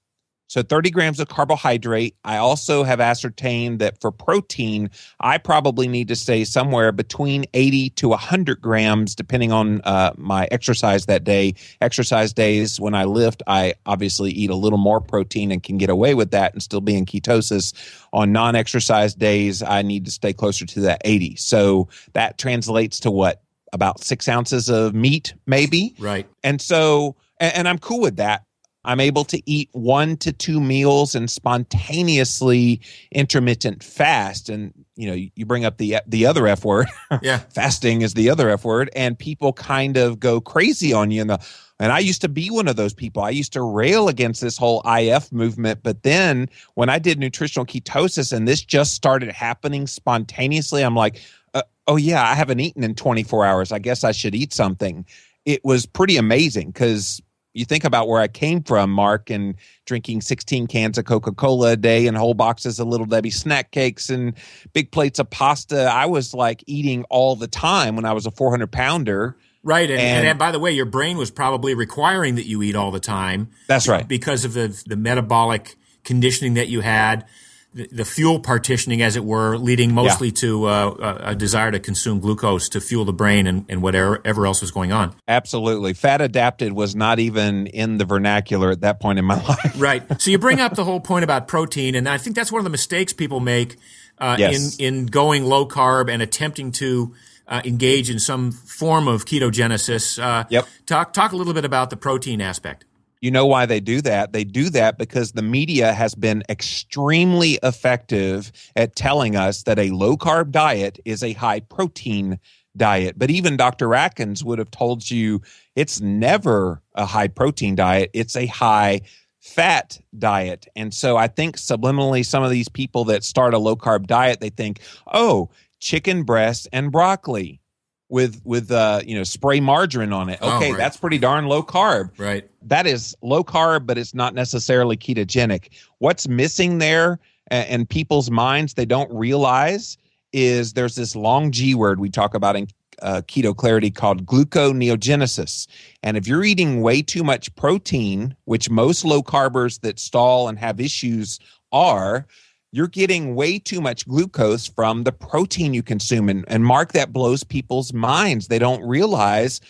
So 0.47 0.63
30 0.63 0.91
grams 0.91 1.21
of 1.21 1.29
carbohydrate. 1.29 2.17
I 2.25 2.35
also 2.35 2.83
have 2.83 2.99
ascertained 2.99 3.79
that 3.79 4.01
for 4.01 4.11
protein, 4.11 4.89
I 5.21 5.37
probably 5.37 5.87
need 5.87 6.09
to 6.09 6.15
stay 6.17 6.43
somewhere 6.43 6.91
between 6.91 7.45
80 7.53 7.91
to 7.91 8.09
100 8.09 8.61
grams, 8.61 9.15
depending 9.15 9.53
on 9.53 9.79
uh, 9.85 10.11
my 10.17 10.49
exercise 10.51 11.05
that 11.05 11.23
day. 11.23 11.55
Exercise 11.79 12.33
days, 12.33 12.81
when 12.81 12.95
I 12.95 13.05
lift, 13.05 13.41
I 13.47 13.75
obviously 13.85 14.31
eat 14.31 14.49
a 14.49 14.55
little 14.55 14.77
more 14.77 14.99
protein 14.99 15.49
and 15.49 15.63
can 15.63 15.77
get 15.77 15.89
away 15.89 16.15
with 16.15 16.31
that 16.31 16.51
and 16.51 16.61
still 16.61 16.81
be 16.81 16.97
in 16.97 17.05
ketosis. 17.05 17.73
On 18.11 18.33
non 18.33 18.57
exercise 18.57 19.15
days, 19.15 19.63
I 19.63 19.83
need 19.83 20.03
to 20.03 20.11
stay 20.11 20.33
closer 20.33 20.65
to 20.65 20.81
that 20.81 21.01
80. 21.05 21.37
So 21.37 21.87
that 22.11 22.37
translates 22.37 22.99
to 22.99 23.09
what? 23.09 23.41
About 23.71 24.03
six 24.03 24.27
ounces 24.27 24.69
of 24.69 24.93
meat, 24.93 25.33
maybe? 25.47 25.95
Right. 25.97 26.27
And 26.43 26.61
so 26.61 27.15
and, 27.39 27.55
and 27.55 27.67
I'm 27.67 27.79
cool 27.79 28.01
with 28.01 28.17
that. 28.17 28.43
I'm 28.85 28.99
able 28.99 29.23
to 29.25 29.41
eat 29.49 29.69
one 29.71 30.17
to 30.17 30.33
two 30.33 30.59
meals 30.59 31.15
and 31.15 31.31
spontaneously 31.31 32.81
intermittent 33.11 33.81
fast. 33.81 34.49
And 34.49 34.73
you 34.95 35.07
know, 35.07 35.13
you 35.13 35.45
bring 35.45 35.65
up 35.65 35.77
the 35.77 35.97
the 36.05 36.25
other 36.25 36.47
F 36.47 36.65
word. 36.65 36.87
Yeah. 37.21 37.39
Fasting 37.53 38.01
is 38.01 38.15
the 38.15 38.29
other 38.29 38.49
F 38.49 38.65
word, 38.65 38.89
and 38.95 39.17
people 39.17 39.53
kind 39.53 39.97
of 39.97 40.19
go 40.19 40.41
crazy 40.41 40.91
on 40.91 41.11
you. 41.11 41.21
And 41.21 41.29
the 41.29 41.45
and 41.79 41.91
I 41.91 41.99
used 41.99 42.21
to 42.21 42.29
be 42.29 42.49
one 42.49 42.67
of 42.67 42.75
those 42.75 42.93
people. 42.93 43.23
I 43.23 43.29
used 43.29 43.53
to 43.53 43.61
rail 43.61 44.07
against 44.07 44.41
this 44.41 44.57
whole 44.57 44.81
IF 44.85 45.31
movement, 45.31 45.81
but 45.83 46.03
then 46.03 46.49
when 46.75 46.89
I 46.89 46.99
did 46.99 47.19
nutritional 47.19 47.65
ketosis 47.65 48.31
and 48.31 48.47
this 48.47 48.61
just 48.61 48.93
started 48.93 49.31
happening 49.31 49.87
spontaneously, 49.87 50.81
I'm 50.81 50.95
like, 50.95 51.21
uh, 51.53 51.63
oh 51.87 51.97
yeah, 51.97 52.23
I 52.23 52.35
haven't 52.35 52.59
eaten 52.59 52.83
in 52.83 52.95
24 52.95 53.45
hours. 53.45 53.71
I 53.71 53.79
guess 53.79 54.03
I 54.03 54.11
should 54.11 54.35
eat 54.35 54.53
something. 54.53 55.05
It 55.45 55.61
was 55.63 55.85
pretty 55.85 56.17
amazing 56.17 56.67
because 56.71 57.21
you 57.53 57.65
think 57.65 57.83
about 57.83 58.07
where 58.07 58.19
I 58.21 58.27
came 58.27 58.63
from, 58.63 58.89
Mark, 58.89 59.29
and 59.29 59.55
drinking 59.85 60.21
16 60.21 60.67
cans 60.67 60.97
of 60.97 61.05
Coca 61.05 61.31
Cola 61.33 61.73
a 61.73 61.75
day 61.75 62.07
and 62.07 62.17
whole 62.17 62.33
boxes 62.33 62.79
of 62.79 62.87
Little 62.87 63.05
Debbie 63.05 63.29
snack 63.29 63.71
cakes 63.71 64.09
and 64.09 64.33
big 64.73 64.91
plates 64.91 65.19
of 65.19 65.29
pasta. 65.29 65.83
I 65.85 66.07
was 66.07 66.33
like 66.33 66.63
eating 66.65 67.03
all 67.09 67.35
the 67.35 67.47
time 67.47 67.95
when 67.95 68.05
I 68.05 68.13
was 68.13 68.25
a 68.25 68.31
400 68.31 68.71
pounder. 68.71 69.35
Right, 69.65 69.89
and, 69.89 69.99
and, 69.99 70.17
And- 70.19 70.27
and 70.29 70.39
by 70.39 70.51
the 70.51 70.59
way, 70.59 70.71
your 70.71 70.85
brain 70.85 71.17
was 71.17 71.29
probably 71.31 71.73
requiring 71.75 72.35
that 72.35 72.45
you 72.45 72.61
eat 72.63 72.75
all 72.75 72.91
the 72.91 72.99
time. 72.99 73.49
That's 73.67 73.87
right. 73.87 74.07
because 74.07 74.43
of 74.45 74.53
the 74.53 74.81
the 74.87 74.95
metabolic 74.97 75.75
conditioning 76.03 76.55
that 76.55 76.67
you 76.69 76.81
had, 76.81 77.25
the, 77.73 77.87
the 77.91 78.05
fuel 78.05 78.39
partitioning, 78.39 79.01
as 79.01 79.15
it 79.15 79.23
were, 79.25 79.57
leading 79.57 79.93
mostly 79.93 80.31
to 80.31 80.65
uh, 80.65 81.17
a, 81.25 81.29
a 81.31 81.35
desire 81.35 81.71
to 81.71 81.79
consume 81.79 82.19
glucose 82.19 82.69
to 82.69 82.79
fuel 82.81 83.05
the 83.05 83.13
brain 83.13 83.47
and, 83.47 83.65
and 83.69 83.81
whatever 83.81 84.21
ever 84.25 84.45
else 84.45 84.61
was 84.61 84.71
going 84.71 84.91
on. 84.91 85.15
Absolutely. 85.27 85.93
Fat 85.93 86.21
adapted 86.21 86.73
was 86.73 86.95
not 86.95 87.19
even 87.19 87.67
in 87.67 87.97
the 87.97 88.05
vernacular 88.05 88.71
at 88.71 88.81
that 88.81 88.99
point 88.99 89.19
in 89.19 89.25
my 89.25 89.35
life. 89.47 89.73
Right. 89.79 90.21
So 90.21 90.31
you 90.31 90.37
bring 90.37 90.59
up 90.61 90.75
the 90.75 90.83
whole 90.83 90.99
point 90.99 91.23
about 91.23 91.47
protein, 91.47 91.95
and 91.95 92.07
I 92.07 92.17
think 92.17 92.35
that's 92.35 92.51
one 92.51 92.59
of 92.59 92.63
the 92.65 92.69
mistakes 92.69 93.13
people 93.13 93.39
make 93.39 93.77
uh, 94.19 94.35
Yes. 94.37 94.77
in 94.77 94.85
in 94.97 95.05
going 95.07 95.43
low 95.43 95.67
carb 95.67 96.11
and 96.11 96.21
attempting 96.21 96.71
to 96.73 97.13
uh, 97.47 97.61
engage 97.65 98.09
in 98.09 98.19
some 98.19 98.51
form 98.51 99.07
of 99.07 99.25
ketogenesis. 99.25 100.21
Uh, 100.21 100.45
Yep. 100.49 100.67
Talk 100.85 101.13
talk 101.13 101.31
a 101.31 101.35
little 101.35 101.53
bit 101.53 101.65
about 101.65 101.89
the 101.89 101.97
protein 101.97 102.39
aspect. 102.41 102.85
You 103.23 103.31
know 103.31 103.45
why 103.45 103.65
they 103.65 103.79
do 103.79 104.01
that? 104.01 104.33
They 104.33 104.43
do 104.43 104.69
that 104.71 104.97
because 104.97 105.31
the 105.31 105.41
media 105.41 105.93
has 105.93 106.13
been 106.13 106.43
extremely 106.49 107.57
effective 107.63 108.51
at 108.75 108.97
telling 108.97 109.37
us 109.37 109.63
that 109.63 109.79
a 109.79 109.91
low 109.91 110.17
carb 110.17 110.51
diet 110.51 110.99
is 111.05 111.23
a 111.23 111.31
high 111.31 111.61
protein 111.61 112.37
diet. 112.75 113.17
But 113.17 113.31
even 113.31 113.55
Dr. 113.55 113.95
Atkins 113.95 114.43
would 114.43 114.59
have 114.59 114.71
told 114.71 115.09
you 115.09 115.41
it's 115.73 116.01
never 116.01 116.81
a 116.95 117.05
high 117.05 117.29
protein 117.29 117.75
diet, 117.75 118.09
it's 118.13 118.35
a 118.35 118.47
high 118.47 118.99
fat 119.39 120.01
diet. 120.19 120.67
And 120.75 120.93
so 120.93 121.15
I 121.15 121.27
think 121.27 121.55
subliminally, 121.55 122.25
some 122.25 122.43
of 122.43 122.51
these 122.51 122.67
people 122.67 123.05
that 123.05 123.23
start 123.23 123.53
a 123.53 123.57
low 123.57 123.77
carb 123.77 124.05
diet, 124.05 124.41
they 124.41 124.49
think, 124.49 124.81
oh, 125.13 125.49
chicken 125.79 126.23
breast 126.23 126.67
and 126.73 126.91
broccoli 126.91 127.61
with 128.09 128.41
with 128.43 128.71
uh 128.71 129.01
you 129.05 129.15
know 129.15 129.23
spray 129.23 129.59
margarine 129.59 130.13
on 130.13 130.29
it 130.29 130.37
Oh, 130.41 130.57
okay 130.57 130.71
right. 130.71 130.77
that's 130.77 130.97
pretty 130.97 131.17
darn 131.17 131.45
low 131.45 131.63
carb 131.63 132.11
Right. 132.19 132.47
that 132.63 132.85
is 132.85 133.15
low 133.21 133.43
carb, 133.43 133.85
but 133.85 133.97
it's 133.97 134.13
not 134.13 134.33
necessarily 134.33 134.97
ketogenic. 134.97 135.69
What's 135.99 136.27
missing 136.27 136.77
there 136.79 137.19
in 137.51 137.85
people's 137.85 138.29
minds 138.31 138.73
they 138.75 138.85
don't 138.85 139.11
realize 139.13 139.97
is 140.31 140.73
there's 140.73 140.95
this 140.95 141.15
long 141.15 141.51
G 141.51 141.75
word 141.75 141.99
we 141.99 142.09
talk 142.09 142.33
about 142.33 142.55
in 142.55 142.67
uh, 143.01 143.21
keto 143.27 143.55
clarity 143.55 143.89
called 143.91 144.25
gluconeogenesis. 144.25 145.67
And 146.03 146.17
if 146.17 146.27
you're 146.27 146.43
eating 146.43 146.81
way 146.81 147.01
too 147.01 147.23
much 147.23 147.53
protein, 147.55 148.35
which 148.45 148.69
most 148.69 149.03
low 149.05 149.21
carbers 149.21 149.81
that 149.81 149.99
stall 149.99 150.47
and 150.47 150.57
have 150.59 150.79
issues 150.79 151.39
are, 151.71 152.25
you're 152.73 152.87
getting 152.87 153.35
way 153.35 153.59
too 153.59 153.79
much 153.79 154.07
glucose 154.07 154.67
from 154.67 155.03
the 155.03 155.11
protein 155.11 155.75
you 155.75 155.83
consume. 155.83 156.27
And, 156.27 156.43
and 156.47 156.65
Mark, 156.65 156.91
that 156.93 157.13
blows 157.13 157.43
people's 157.43 157.93
minds. 157.93 158.47
They 158.47 158.57
don't 158.57 158.83
realize 158.83 159.61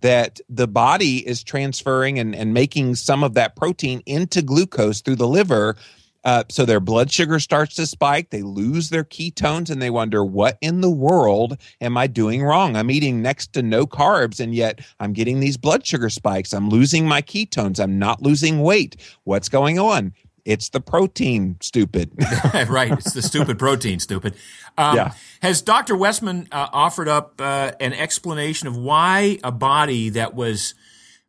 that 0.00 0.40
the 0.48 0.66
body 0.66 1.26
is 1.26 1.44
transferring 1.44 2.18
and, 2.18 2.34
and 2.34 2.52
making 2.52 2.96
some 2.96 3.22
of 3.22 3.34
that 3.34 3.54
protein 3.54 4.02
into 4.06 4.42
glucose 4.42 5.00
through 5.00 5.14
the 5.14 5.28
liver. 5.28 5.76
Uh, 6.24 6.42
so 6.50 6.64
their 6.64 6.80
blood 6.80 7.12
sugar 7.12 7.38
starts 7.38 7.76
to 7.76 7.86
spike. 7.86 8.30
They 8.30 8.42
lose 8.42 8.90
their 8.90 9.04
ketones 9.04 9.70
and 9.70 9.80
they 9.80 9.90
wonder, 9.90 10.24
what 10.24 10.58
in 10.60 10.80
the 10.80 10.90
world 10.90 11.56
am 11.80 11.96
I 11.96 12.08
doing 12.08 12.42
wrong? 12.42 12.74
I'm 12.74 12.90
eating 12.90 13.22
next 13.22 13.52
to 13.52 13.62
no 13.62 13.86
carbs 13.86 14.40
and 14.40 14.52
yet 14.52 14.80
I'm 14.98 15.12
getting 15.12 15.38
these 15.38 15.56
blood 15.56 15.86
sugar 15.86 16.10
spikes. 16.10 16.52
I'm 16.52 16.70
losing 16.70 17.06
my 17.06 17.22
ketones. 17.22 17.78
I'm 17.80 18.00
not 18.00 18.20
losing 18.20 18.62
weight. 18.62 18.96
What's 19.22 19.48
going 19.48 19.78
on? 19.78 20.12
It's 20.48 20.70
the 20.70 20.80
protein, 20.80 21.58
stupid. 21.60 22.10
right. 22.68 22.90
It's 22.92 23.12
the 23.12 23.20
stupid 23.20 23.58
protein, 23.58 24.00
stupid. 24.00 24.34
Um, 24.78 24.96
Yeah. 24.96 25.12
Has 25.42 25.60
Dr. 25.60 25.94
Westman 25.94 26.48
uh, 26.50 26.68
offered 26.72 27.06
up 27.06 27.34
uh, 27.38 27.72
an 27.80 27.92
explanation 27.92 28.66
of 28.66 28.74
why 28.74 29.38
a 29.44 29.52
body 29.52 30.08
that 30.08 30.34
was 30.34 30.74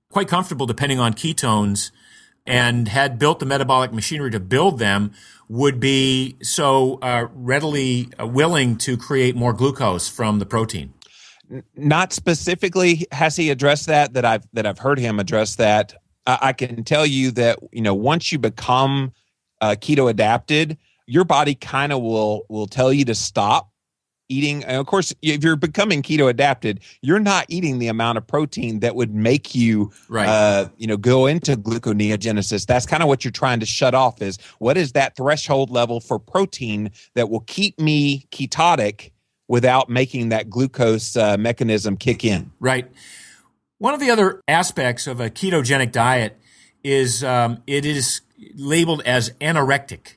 quite 0.10 0.30
comfortable 0.30 0.66
depending 0.66 1.00
on 1.00 1.14
ketones 1.14 1.92
and 2.48 2.88
had 2.88 3.20
built 3.20 3.40
the 3.40 3.46
metabolic 3.46 3.92
machinery 3.92 4.32
to 4.32 4.40
build 4.40 4.80
them 4.80 5.12
would 5.50 5.82
be 5.82 6.38
so 6.42 6.98
uh, 7.02 7.28
readily 7.34 8.08
uh, 8.18 8.26
willing 8.26 8.78
to 8.78 8.96
create 8.96 9.36
more 9.36 9.52
glucose 9.52 10.08
from 10.08 10.40
the 10.40 10.46
protein? 10.46 10.94
not 11.76 12.14
specifically 12.14 13.08
has 13.12 13.36
he 13.36 13.50
addressed 13.50 13.88
that 13.88 14.14
that 14.14 14.24
I've 14.24 14.48
that 14.54 14.68
I've 14.68 14.78
heard 14.78 15.00
him 15.00 15.20
address 15.20 15.56
that. 15.56 15.96
I, 16.42 16.54
can 16.54 16.84
tell 16.84 17.06
you 17.06 17.32
that 17.32 17.60
you 17.72 17.82
know 17.82 17.94
once 17.94 18.32
you 18.32 18.40
become 18.40 19.14
uh, 19.62 19.76
keto 19.80 20.10
adapted, 20.10 20.78
your 21.08 21.24
body 21.26 21.56
kind 21.56 21.92
of 21.92 22.02
will 22.02 22.46
will 22.50 22.68
tell 22.68 22.92
you 22.94 23.06
to 23.06 23.16
stop 23.16 23.72
eating. 24.32 24.64
And 24.64 24.78
of 24.78 24.86
course, 24.86 25.14
if 25.22 25.44
you're 25.44 25.56
becoming 25.56 26.04
keto 26.04 26.30
adapted, 26.30 26.82
you're 27.02 27.20
not 27.20 27.46
eating 27.50 27.80
the 27.80 27.88
amount 27.88 28.20
of 28.20 28.28
protein 28.28 28.80
that 28.82 28.96
would 28.96 29.14
make 29.14 29.56
you 29.56 29.92
Right. 30.08 30.28
uh, 30.28 30.70
you 30.78 30.88
know 30.88 30.98
go 30.98 31.26
into 31.26 31.56
gluconeogenesis. 31.58 32.66
That's 32.66 32.86
kind 32.86 33.02
of 33.02 33.10
what 33.10 33.26
you're 33.26 33.32
trying 33.32 33.60
to 33.60 33.66
shut 33.66 33.96
off. 33.96 34.22
Is 34.22 34.38
what 34.60 34.78
is 34.78 34.92
that 34.94 35.16
threshold 35.16 35.72
level 35.72 36.00
for 36.00 36.20
protein 36.20 36.92
that 37.16 37.30
will 37.30 37.42
keep 37.42 37.80
me 37.80 38.28
ketotic? 38.32 39.12
Without 39.52 39.90
making 39.90 40.30
that 40.30 40.48
glucose 40.48 41.18
uh, 41.18 41.36
mechanism 41.36 41.98
kick 41.98 42.24
in. 42.24 42.52
Right. 42.60 42.88
One 43.80 43.94
of 43.94 44.00
the 44.00 44.12
other 44.12 44.42
aspects 44.48 45.08
of 45.08 45.20
a 45.20 45.30
ketogenic 45.30 45.92
diet 45.92 46.38
is 46.84 47.24
um, 47.24 47.64
it 47.66 47.86
is 47.86 48.22
labeled 48.56 49.02
as 49.06 49.32
anorectic. 49.42 50.16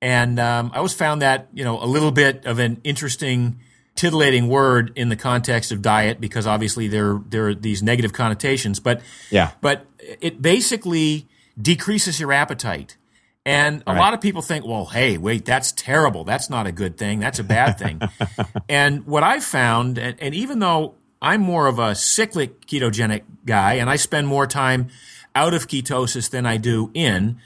And 0.00 0.38
um, 0.38 0.70
I 0.72 0.76
always 0.76 0.92
found 0.92 1.22
that, 1.22 1.48
you 1.52 1.64
know, 1.64 1.82
a 1.82 1.86
little 1.86 2.12
bit 2.12 2.46
of 2.46 2.58
an 2.60 2.80
interesting, 2.84 3.58
titillating 3.96 4.48
word 4.48 4.92
in 4.94 5.08
the 5.08 5.16
context 5.16 5.72
of 5.72 5.82
diet 5.82 6.20
because 6.20 6.46
obviously 6.46 6.86
there, 6.86 7.20
there 7.28 7.48
are 7.48 7.54
these 7.54 7.82
negative 7.82 8.12
connotations. 8.12 8.78
But, 8.78 9.00
Yeah. 9.30 9.50
but 9.60 9.86
it 10.20 10.40
basically 10.40 11.26
decreases 11.60 12.20
your 12.20 12.32
appetite. 12.32 12.96
And 13.44 13.82
a 13.86 13.92
Right. 13.94 13.98
lot 13.98 14.14
of 14.14 14.20
people 14.20 14.42
think, 14.42 14.66
well, 14.66 14.84
hey, 14.86 15.16
wait, 15.18 15.44
that's 15.46 15.72
terrible. 15.72 16.22
That's 16.24 16.48
not 16.50 16.66
a 16.66 16.72
good 16.72 16.96
thing. 16.98 17.18
That's 17.18 17.38
a 17.38 17.44
bad 17.44 17.78
thing. 17.78 18.00
and 18.68 19.06
what 19.06 19.22
I 19.22 19.40
found, 19.40 19.96
and, 19.98 20.14
and 20.20 20.34
even 20.34 20.58
though 20.58 20.94
I'm 21.20 21.40
more 21.40 21.66
of 21.66 21.78
a 21.78 21.94
cyclic 21.94 22.66
ketogenic 22.66 23.22
guy 23.44 23.74
and 23.74 23.90
I 23.90 23.96
spend 23.96 24.28
more 24.28 24.46
time 24.46 24.88
out 25.34 25.54
of 25.54 25.68
ketosis 25.68 26.30
than 26.30 26.46
I 26.46 26.56
do 26.56 26.90
in, 26.94 27.38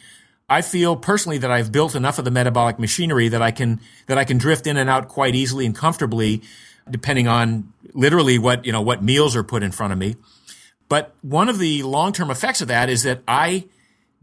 I 0.48 0.60
feel 0.60 0.96
personally 0.96 1.38
that 1.38 1.50
I've 1.50 1.72
built 1.72 1.94
enough 1.94 2.18
of 2.18 2.24
the 2.24 2.30
metabolic 2.30 2.78
machinery 2.78 3.28
that 3.28 3.40
I 3.40 3.50
can 3.50 3.80
that 4.06 4.18
I 4.18 4.24
can 4.24 4.38
drift 4.38 4.66
in 4.66 4.76
and 4.76 4.90
out 4.90 5.08
quite 5.08 5.34
easily 5.34 5.64
and 5.64 5.74
comfortably, 5.74 6.42
depending 6.90 7.26
on 7.26 7.72
literally 7.94 8.38
what 8.38 8.66
you 8.66 8.72
know 8.72 8.82
what 8.82 9.02
meals 9.02 9.34
are 9.34 9.42
put 9.42 9.62
in 9.62 9.72
front 9.72 9.92
of 9.92 9.98
me. 9.98 10.16
But 10.88 11.14
one 11.22 11.48
of 11.48 11.58
the 11.58 11.82
long 11.84 12.12
term 12.12 12.30
effects 12.30 12.60
of 12.60 12.68
that 12.68 12.90
is 12.90 13.02
that 13.04 13.22
I 13.26 13.64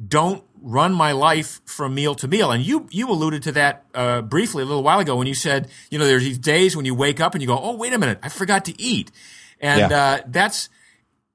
don't 0.07 0.43
run 0.61 0.93
my 0.93 1.13
life 1.13 1.61
from 1.65 1.95
meal 1.95 2.15
to 2.15 2.27
meal. 2.27 2.51
And 2.51 2.63
you 2.63 2.87
you 2.91 3.09
alluded 3.09 3.43
to 3.43 3.51
that 3.53 3.85
uh, 3.95 4.21
briefly 4.21 4.63
a 4.63 4.65
little 4.65 4.83
while 4.83 4.99
ago 4.99 5.15
when 5.15 5.25
you 5.25 5.33
said, 5.33 5.67
you 5.89 5.97
know, 5.97 6.05
there's 6.05 6.23
these 6.23 6.37
days 6.37 6.75
when 6.75 6.85
you 6.85 6.93
wake 6.93 7.19
up 7.19 7.33
and 7.33 7.41
you 7.41 7.47
go, 7.47 7.57
oh, 7.57 7.75
wait 7.75 7.93
a 7.93 7.97
minute, 7.97 8.19
I 8.21 8.29
forgot 8.29 8.65
to 8.65 8.79
eat, 8.79 9.11
and 9.59 9.91
Yeah. 9.91 9.97
uh, 10.03 10.19
that's 10.27 10.69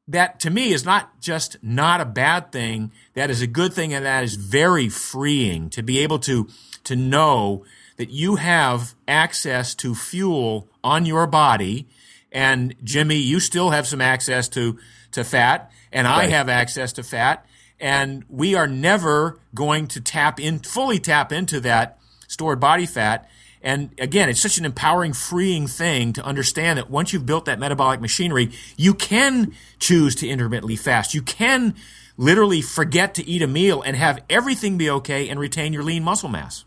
that 0.06 0.38
to 0.40 0.50
me 0.50 0.72
is 0.72 0.84
not 0.84 1.18
just 1.20 1.56
not 1.62 2.00
a 2.00 2.04
bad 2.04 2.52
thing. 2.52 2.92
That 3.14 3.30
is 3.30 3.40
a 3.40 3.46
good 3.46 3.72
thing, 3.72 3.94
and 3.94 4.04
that 4.04 4.22
is 4.24 4.34
very 4.34 4.88
freeing 4.88 5.70
to 5.70 5.82
be 5.82 5.98
able 6.00 6.18
to 6.20 6.48
to 6.84 6.96
know 6.96 7.64
that 7.96 8.10
you 8.10 8.36
have 8.36 8.94
access 9.08 9.74
to 9.76 9.94
fuel 9.94 10.68
on 10.82 11.06
your 11.06 11.26
body. 11.26 11.86
And 12.32 12.74
Jimmy, 12.82 13.16
you 13.16 13.40
still 13.40 13.70
have 13.70 13.86
some 13.86 14.00
access 14.00 14.48
to 14.50 14.78
to 15.12 15.24
fat, 15.24 15.70
and 15.92 16.06
I 16.06 16.26
have 16.26 16.48
access 16.48 16.92
to 16.94 17.02
fat, 17.02 17.46
and 17.80 18.24
we 18.28 18.54
are 18.54 18.66
never 18.66 19.38
going 19.54 19.86
to 19.88 20.00
tap 20.00 20.40
in 20.40 20.58
fully 20.58 20.98
tap 20.98 21.32
into 21.32 21.60
that 21.60 21.98
stored 22.28 22.60
body 22.60 22.84
fat. 22.86 23.28
And 23.64 23.90
again, 23.98 24.28
it's 24.28 24.40
such 24.40 24.58
an 24.58 24.66
empowering, 24.66 25.14
freeing 25.14 25.66
thing 25.66 26.12
to 26.12 26.22
understand 26.22 26.78
that 26.78 26.90
once 26.90 27.14
you've 27.14 27.24
built 27.24 27.46
that 27.46 27.58
metabolic 27.58 28.00
machinery, 28.00 28.52
you 28.76 28.92
can 28.92 29.54
choose 29.78 30.14
to 30.16 30.28
intermittently 30.28 30.76
fast. 30.76 31.14
You 31.14 31.22
can 31.22 31.74
literally 32.18 32.60
forget 32.60 33.14
to 33.14 33.26
eat 33.26 33.40
a 33.40 33.46
meal 33.46 33.80
and 33.80 33.96
have 33.96 34.22
everything 34.28 34.76
be 34.76 34.90
okay 34.90 35.30
and 35.30 35.40
retain 35.40 35.72
your 35.72 35.82
lean 35.82 36.04
muscle 36.04 36.28
mass. 36.28 36.66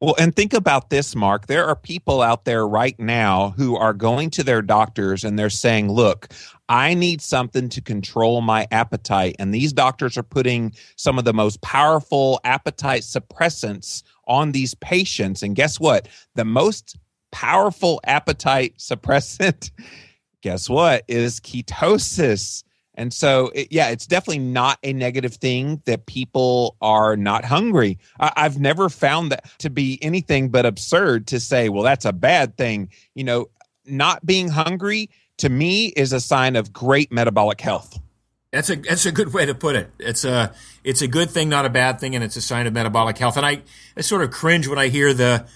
Well, 0.00 0.16
and 0.18 0.34
think 0.34 0.52
about 0.52 0.90
this, 0.90 1.14
Mark. 1.14 1.46
There 1.46 1.64
are 1.64 1.76
people 1.76 2.22
out 2.22 2.44
there 2.44 2.66
right 2.66 2.98
now 2.98 3.50
who 3.50 3.76
are 3.76 3.92
going 3.92 4.30
to 4.30 4.42
their 4.42 4.60
doctors 4.60 5.22
and 5.22 5.38
they're 5.38 5.48
saying, 5.48 5.92
look, 5.92 6.26
I 6.68 6.94
need 6.94 7.22
something 7.22 7.68
to 7.68 7.80
control 7.80 8.40
my 8.40 8.66
appetite. 8.72 9.36
And 9.38 9.54
these 9.54 9.72
doctors 9.72 10.18
are 10.18 10.24
putting 10.24 10.74
some 10.96 11.20
of 11.20 11.24
the 11.24 11.32
most 11.32 11.60
powerful 11.60 12.40
appetite 12.42 13.02
suppressants 13.02 14.02
on 14.26 14.52
these 14.52 14.74
patients. 14.74 15.42
And 15.42 15.56
guess 15.56 15.80
what? 15.80 16.08
The 16.34 16.44
most 16.44 16.98
powerful 17.30 18.00
appetite 18.04 18.76
suppressant, 18.78 19.70
guess 20.42 20.68
what, 20.68 21.04
is 21.08 21.40
ketosis. 21.40 22.64
And 22.94 23.12
so, 23.12 23.50
it, 23.54 23.68
yeah, 23.70 23.88
it's 23.88 24.06
definitely 24.06 24.40
not 24.40 24.78
a 24.82 24.92
negative 24.92 25.34
thing 25.34 25.80
that 25.86 26.06
people 26.06 26.76
are 26.82 27.16
not 27.16 27.44
hungry. 27.44 27.98
I, 28.20 28.32
I've 28.36 28.60
never 28.60 28.88
found 28.88 29.32
that 29.32 29.46
to 29.58 29.70
be 29.70 29.98
anything 30.02 30.50
but 30.50 30.66
absurd 30.66 31.26
to 31.28 31.40
say, 31.40 31.70
well, 31.70 31.82
that's 31.82 32.04
a 32.04 32.12
bad 32.12 32.56
thing. 32.56 32.90
You 33.14 33.24
know, 33.24 33.46
not 33.86 34.24
being 34.26 34.48
hungry 34.48 35.08
to 35.38 35.48
me 35.48 35.86
is 35.88 36.12
a 36.12 36.20
sign 36.20 36.54
of 36.54 36.72
great 36.72 37.10
metabolic 37.10 37.60
health. 37.60 37.98
That's 38.52 38.68
a 38.68 38.76
that's 38.76 39.06
a 39.06 39.12
good 39.12 39.32
way 39.32 39.46
to 39.46 39.54
put 39.54 39.76
it. 39.76 39.90
It's 39.98 40.26
a 40.26 40.54
it's 40.84 41.00
a 41.00 41.08
good 41.08 41.30
thing, 41.30 41.48
not 41.48 41.64
a 41.64 41.70
bad 41.70 41.98
thing, 41.98 42.14
and 42.14 42.22
it's 42.22 42.36
a 42.36 42.42
sign 42.42 42.66
of 42.66 42.74
metabolic 42.74 43.16
health. 43.16 43.38
And 43.38 43.46
I, 43.46 43.62
I 43.96 44.02
sort 44.02 44.22
of 44.22 44.30
cringe 44.30 44.68
when 44.68 44.78
I 44.78 44.88
hear 44.88 45.14
the 45.14 45.46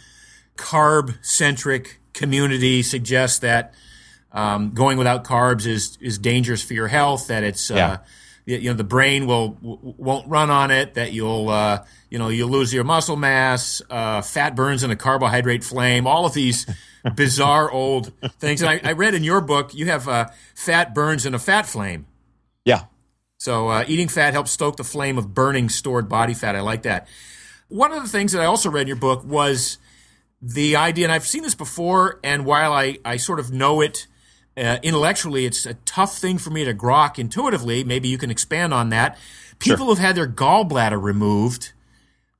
carb 0.56 1.22
centric 1.22 2.00
community 2.14 2.82
suggest 2.82 3.42
that 3.42 3.74
um, 4.32 4.70
going 4.72 4.96
without 4.96 5.24
carbs 5.24 5.66
is 5.66 5.98
is 6.00 6.16
dangerous 6.16 6.62
for 6.62 6.72
your 6.72 6.88
health. 6.88 7.26
That 7.26 7.44
it's 7.44 7.70
uh, 7.70 7.98
you 8.46 8.70
know 8.70 8.76
the 8.76 8.82
brain 8.84 9.26
will 9.26 9.58
won't 9.60 10.26
run 10.26 10.48
on 10.48 10.70
it. 10.70 10.94
That 10.94 11.12
you'll 11.12 11.50
uh, 11.50 11.84
you 12.08 12.18
know 12.18 12.30
you'll 12.30 12.48
lose 12.48 12.72
your 12.72 12.84
muscle 12.84 13.16
mass. 13.16 13.82
Uh, 13.90 14.22
fat 14.22 14.56
burns 14.56 14.82
in 14.82 14.90
a 14.90 14.96
carbohydrate 14.96 15.64
flame. 15.64 16.06
All 16.06 16.24
of 16.24 16.32
these 16.32 16.64
bizarre 17.14 17.70
old 17.70 18.10
things. 18.38 18.62
And 18.62 18.70
I, 18.70 18.80
I, 18.82 18.92
read 18.92 19.12
in 19.12 19.22
your 19.22 19.42
book 19.42 19.74
you 19.74 19.86
have 19.86 20.08
uh, 20.08 20.28
fat 20.54 20.94
burns 20.94 21.26
in 21.26 21.34
a 21.34 21.38
fat 21.38 21.66
flame. 21.66 22.06
Yeah. 22.66 22.84
So 23.38 23.68
uh, 23.68 23.84
eating 23.86 24.08
fat 24.08 24.34
helps 24.34 24.50
stoke 24.50 24.76
the 24.76 24.84
flame 24.84 25.16
of 25.16 25.32
burning 25.32 25.70
stored 25.70 26.08
body 26.08 26.34
fat. 26.34 26.56
I 26.56 26.60
like 26.60 26.82
that. 26.82 27.06
One 27.68 27.92
of 27.92 28.02
the 28.02 28.08
things 28.08 28.32
that 28.32 28.42
I 28.42 28.44
also 28.44 28.70
read 28.70 28.82
in 28.82 28.88
your 28.88 28.96
book 28.96 29.24
was 29.24 29.78
the 30.42 30.76
idea, 30.76 31.06
and 31.06 31.12
I've 31.12 31.26
seen 31.26 31.42
this 31.42 31.54
before, 31.54 32.20
and 32.22 32.44
while 32.44 32.72
I, 32.72 32.98
I 33.04 33.16
sort 33.16 33.40
of 33.40 33.50
know 33.50 33.80
it 33.80 34.06
uh, 34.56 34.78
intellectually, 34.82 35.46
it's 35.46 35.64
a 35.64 35.74
tough 35.74 36.18
thing 36.18 36.38
for 36.38 36.50
me 36.50 36.64
to 36.64 36.74
grok 36.74 37.18
intuitively. 37.18 37.84
Maybe 37.84 38.08
you 38.08 38.18
can 38.18 38.30
expand 38.30 38.74
on 38.74 38.90
that. 38.90 39.18
People 39.58 39.78
sure. 39.78 39.86
who've 39.86 39.98
had 39.98 40.16
their 40.16 40.28
gallbladder 40.28 41.00
removed 41.00 41.72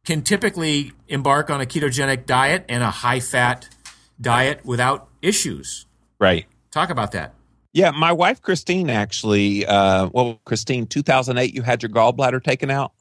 can 0.05 0.23
typically 0.23 0.93
embark 1.09 1.51
on 1.51 1.61
a 1.61 1.67
ketogenic 1.67 2.27
diet 2.27 2.65
and 2.69 2.83
a 2.83 2.91
high 2.91 3.21
fat 3.21 3.69
diet 4.21 4.65
without 4.65 5.09
issues. 5.21 5.87
Right. 6.19 6.47
Talk 6.71 6.91
about 6.91 7.13
that. 7.13 7.35
Yeah, 7.77 7.91
my 7.91 8.13
wife 8.13 8.41
Christine 8.41 8.89
actually, 8.91 9.67
uh, 9.67 10.09
well, 10.13 10.41
Christine, 10.45 10.87
2008, 10.87 11.55
you 11.55 11.63
had 11.63 11.83
your 11.83 11.91
gallbladder 11.91 12.43
taken 12.43 12.71
out? 12.71 12.93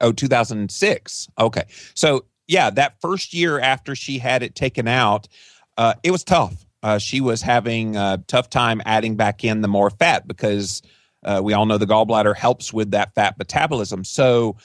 Oh, 0.00 0.12
2006. 0.12 1.28
Okay. 1.38 1.64
So, 1.94 2.24
yeah, 2.48 2.70
that 2.70 3.00
first 3.00 3.32
year 3.32 3.60
after 3.60 3.94
she 3.94 4.18
had 4.18 4.42
it 4.42 4.54
taken 4.54 4.88
out, 4.88 5.28
uh, 5.78 5.94
it 6.02 6.10
was 6.10 6.24
tough 6.24 6.66
uh, 6.82 6.98
she 6.98 7.20
was 7.20 7.42
having 7.42 7.96
a 7.96 8.22
tough 8.26 8.48
time 8.48 8.80
adding 8.84 9.16
back 9.16 9.44
in 9.44 9.60
the 9.60 9.68
more 9.68 9.90
fat 9.90 10.26
because 10.26 10.82
uh, 11.24 11.40
we 11.42 11.52
all 11.52 11.66
know 11.66 11.78
the 11.78 11.86
gallbladder 11.86 12.34
helps 12.34 12.72
with 12.72 12.92
that 12.92 13.14
fat 13.14 13.36
metabolism. 13.38 14.04
So, 14.04 14.56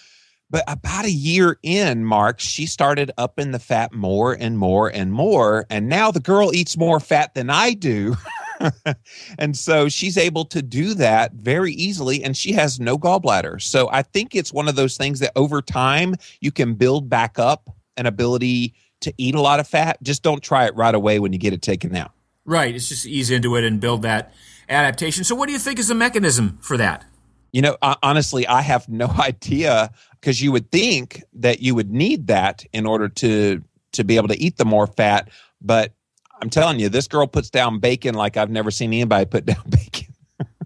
but 0.50 0.64
about 0.68 1.06
a 1.06 1.12
year 1.12 1.58
in, 1.64 2.06
Mark, 2.06 2.40
she 2.40 2.66
started 2.66 3.12
up 3.18 3.40
in 3.40 3.52
the 3.52 3.60
fat 3.60 3.94
more 3.94 4.34
and 4.34 4.58
more 4.58 4.88
and 4.88 5.12
more. 5.12 5.66
And 5.70 5.90
now 5.90 6.12
the 6.12 6.20
girl 6.20 6.54
eats 6.54 6.78
more 6.78 7.00
fat 7.00 7.34
than 7.34 7.50
I 7.50 7.74
do. 7.74 8.16
and 9.38 9.56
so 9.56 9.90
she's 9.90 10.18
able 10.18 10.46
to 10.46 10.62
do 10.62 10.94
that 10.96 11.34
very 11.34 11.74
easily 11.74 12.24
and 12.24 12.36
she 12.36 12.54
has 12.54 12.80
no 12.80 12.98
gallbladder. 12.98 13.62
So 13.62 13.90
I 13.92 14.02
think 14.02 14.36
it's 14.36 14.54
one 14.54 14.68
of 14.68 14.76
those 14.76 14.98
things 14.98 15.20
that 15.20 15.32
over 15.36 15.62
time 15.62 16.16
you 16.42 16.52
can 16.52 16.76
build 16.76 17.10
back 17.10 17.40
up 17.40 17.70
an 17.98 18.06
ability 18.06 18.74
to 19.02 19.14
eat 19.18 19.36
a 19.36 19.42
lot 19.42 19.60
of 19.60 19.68
fat, 19.68 20.02
just 20.04 20.24
don't 20.24 20.42
try 20.42 20.66
it 20.66 20.76
right 20.76 20.96
away 20.96 21.20
when 21.20 21.34
you 21.34 21.40
get 21.40 21.54
it 21.54 21.62
taken 21.62 21.96
out. 21.96 22.12
Right. 22.46 22.76
It's 22.76 22.90
just 22.90 23.06
ease 23.06 23.32
into 23.32 23.56
it 23.56 23.64
and 23.64 23.80
build 23.80 24.04
that 24.04 24.34
adaptation. 24.70 25.24
So, 25.24 25.36
what 25.36 25.48
do 25.48 25.54
you 25.54 25.60
think 25.60 25.80
is 25.80 25.88
the 25.88 25.96
mechanism 25.96 26.60
for 26.62 26.78
that? 26.78 27.06
You 27.52 27.62
know, 27.62 27.78
honestly, 27.82 28.46
I 28.48 28.62
have 28.62 28.88
no 28.88 29.08
idea 29.20 29.92
because 30.20 30.42
you 30.42 30.52
would 30.52 30.72
think 30.72 31.24
that 31.34 31.62
you 31.62 31.76
would 31.76 31.92
need 31.92 32.28
that 32.28 32.66
in 32.74 32.86
order 32.86 33.10
to 33.10 33.64
to 33.94 34.04
be 34.04 34.18
able 34.18 34.28
to 34.28 34.40
eat 34.40 34.58
the 34.58 34.66
more 34.66 34.88
fat. 34.88 35.30
But 35.62 35.94
I'm 36.42 36.50
telling 36.50 36.80
you, 36.80 36.90
this 36.90 37.08
girl 37.08 37.28
puts 37.28 37.50
down 37.50 37.80
bacon 37.80 38.16
like 38.16 38.38
I've 38.38 38.50
never 38.50 38.72
seen 38.72 38.94
anybody 38.94 39.26
put 39.26 39.46
down 39.46 39.64
bacon. 39.70 40.14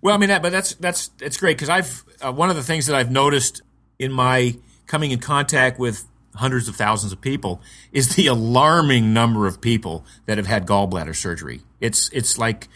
well, 0.02 0.16
I 0.16 0.18
mean 0.18 0.30
that, 0.30 0.42
but 0.42 0.52
that's 0.52 0.76
that's 0.76 1.12
it's 1.22 1.38
great 1.38 1.58
because 1.58 1.70
I've 1.70 2.04
uh, 2.22 2.32
one 2.32 2.50
of 2.50 2.56
the 2.56 2.64
things 2.64 2.88
that 2.88 2.96
I've 2.96 3.12
noticed 3.12 3.62
in 3.98 4.12
my 4.12 4.58
coming 4.88 5.12
in 5.12 5.20
contact 5.20 5.80
with 5.80 6.06
hundreds 6.36 6.68
of 6.68 6.76
thousands 6.76 7.12
of 7.12 7.20
people 7.22 7.62
is 7.92 8.16
the 8.16 8.28
alarming 8.28 9.14
number 9.14 9.46
of 9.46 9.62
people 9.62 10.06
that 10.26 10.38
have 10.38 10.48
had 10.48 10.66
gallbladder 10.66 11.16
surgery. 11.16 11.62
It's 11.80 12.10
it's 12.14 12.38
like 12.38 12.68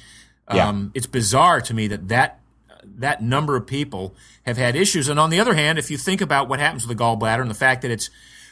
um, 0.47 0.57
yeah. 0.57 0.85
it's 0.95 1.07
bizarre 1.07 1.61
to 1.61 1.73
me 1.73 1.87
that 1.87 2.09
that 2.09 2.39
that 2.83 3.23
number 3.23 3.55
of 3.55 3.65
people 3.65 4.15
have 4.45 4.57
had 4.57 4.75
issues. 4.75 5.07
And 5.07 5.19
on 5.19 5.29
the 5.29 5.39
other 5.39 5.53
hand, 5.53 5.79
if 5.79 5.89
you 5.89 5.97
think 5.97 6.21
about 6.21 6.49
what 6.49 6.59
happens 6.59 6.85
with 6.85 6.97
the 6.97 7.03
gallbladder 7.03 7.41
and 7.41 7.49
the 7.49 7.55
fact 7.55 7.81
that 7.83 7.91
it's 7.91 8.09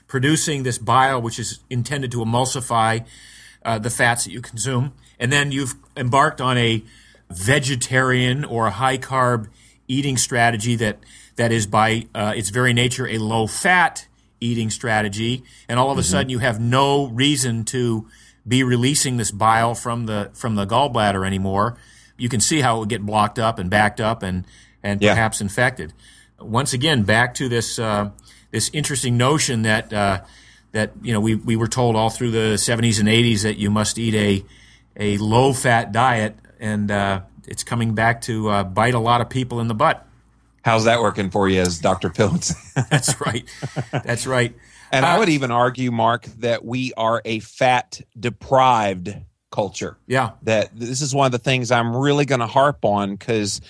producing 0.07 0.63
this 0.63 0.77
bile, 0.77 1.21
which 1.21 1.39
is 1.39 1.59
intended 1.69 2.11
to 2.11 2.19
emulsify 2.19 3.05
uh, 3.63 3.79
the 3.79 3.89
fats 3.89 4.25
that 4.25 4.31
you 4.31 4.41
consume, 4.41 4.93
and 5.19 5.31
then 5.31 5.51
you've 5.51 5.75
embarked 5.95 6.41
on 6.41 6.57
a 6.57 6.83
vegetarian 7.29 8.43
or 8.43 8.67
a 8.67 8.71
high 8.71 8.97
carb 8.97 9.47
eating 9.87 10.17
strategy 10.17 10.75
that 10.75 10.99
that 11.35 11.51
is 11.51 11.65
by 11.65 12.07
uh, 12.13 12.33
its 12.35 12.49
very 12.49 12.73
nature 12.73 13.07
a 13.07 13.17
low 13.17 13.47
fat 13.47 14.07
eating 14.39 14.69
strategy, 14.69 15.43
and 15.69 15.79
all 15.79 15.91
of 15.91 15.97
a 15.97 16.01
mm-hmm. 16.01 16.11
sudden 16.11 16.29
you 16.29 16.39
have 16.39 16.59
no 16.59 17.07
reason 17.07 17.63
to 17.63 18.07
be 18.47 18.63
releasing 18.63 19.17
this 19.17 19.31
bile 19.31 19.75
from 19.75 20.05
the 20.07 20.31
from 20.33 20.55
the 20.55 20.65
gallbladder 20.65 21.25
anymore. 21.25 21.77
You 22.17 22.29
can 22.29 22.39
see 22.39 22.61
how 22.61 22.77
it 22.77 22.79
would 22.79 22.89
get 22.89 23.05
blocked 23.05 23.39
up 23.39 23.59
and 23.59 23.69
backed 23.69 24.01
up 24.01 24.23
and 24.23 24.45
and 24.83 25.01
yeah. 25.01 25.13
perhaps 25.13 25.41
infected. 25.41 25.93
Once 26.39 26.73
again, 26.73 27.03
back 27.03 27.35
to 27.35 27.47
this 27.47 27.77
uh, 27.77 28.09
this 28.49 28.69
interesting 28.73 29.17
notion 29.17 29.61
that 29.61 29.93
uh, 29.93 30.21
that 30.71 30.91
you 31.01 31.13
know 31.13 31.19
we 31.19 31.35
we 31.35 31.55
were 31.55 31.67
told 31.67 31.95
all 31.95 32.09
through 32.09 32.31
the 32.31 32.55
70s 32.55 32.99
and 32.99 33.07
80s 33.07 33.43
that 33.43 33.57
you 33.57 33.69
must 33.69 33.97
eat 33.97 34.15
a 34.15 34.45
a 34.97 35.17
low 35.17 35.53
fat 35.53 35.91
diet, 35.91 36.35
and 36.59 36.91
uh, 36.91 37.21
it's 37.47 37.63
coming 37.63 37.95
back 37.95 38.21
to 38.21 38.49
uh, 38.49 38.63
bite 38.63 38.93
a 38.93 38.99
lot 38.99 39.21
of 39.21 39.29
people 39.29 39.59
in 39.59 39.67
the 39.67 39.73
butt. 39.73 40.05
How's 40.63 40.85
that 40.85 41.01
working 41.01 41.31
for 41.31 41.49
you, 41.49 41.61
as 41.61 41.79
Dr. 41.79 42.09
Phil 42.09 42.39
says? 42.39 42.85
That's 42.89 43.19
right. 43.19 43.49
That's 43.91 44.27
right. 44.27 44.55
And 44.91 45.05
uh, 45.05 45.07
I 45.09 45.19
would 45.19 45.29
even 45.29 45.49
argue, 45.49 45.91
Mark, 45.91 46.25
that 46.39 46.63
we 46.63 46.93
are 46.95 47.21
a 47.25 47.39
fat 47.39 48.01
deprived 48.19 49.15
culture. 49.51 49.97
Yeah. 50.07 50.31
That 50.43 50.69
this 50.75 51.01
is 51.01 51.15
one 51.15 51.25
of 51.25 51.31
the 51.31 51.39
things 51.39 51.71
I'm 51.71 51.95
really 51.95 52.25
going 52.25 52.41
to 52.41 52.47
harp 52.47 52.85
on 52.85 53.15
because 53.15 53.61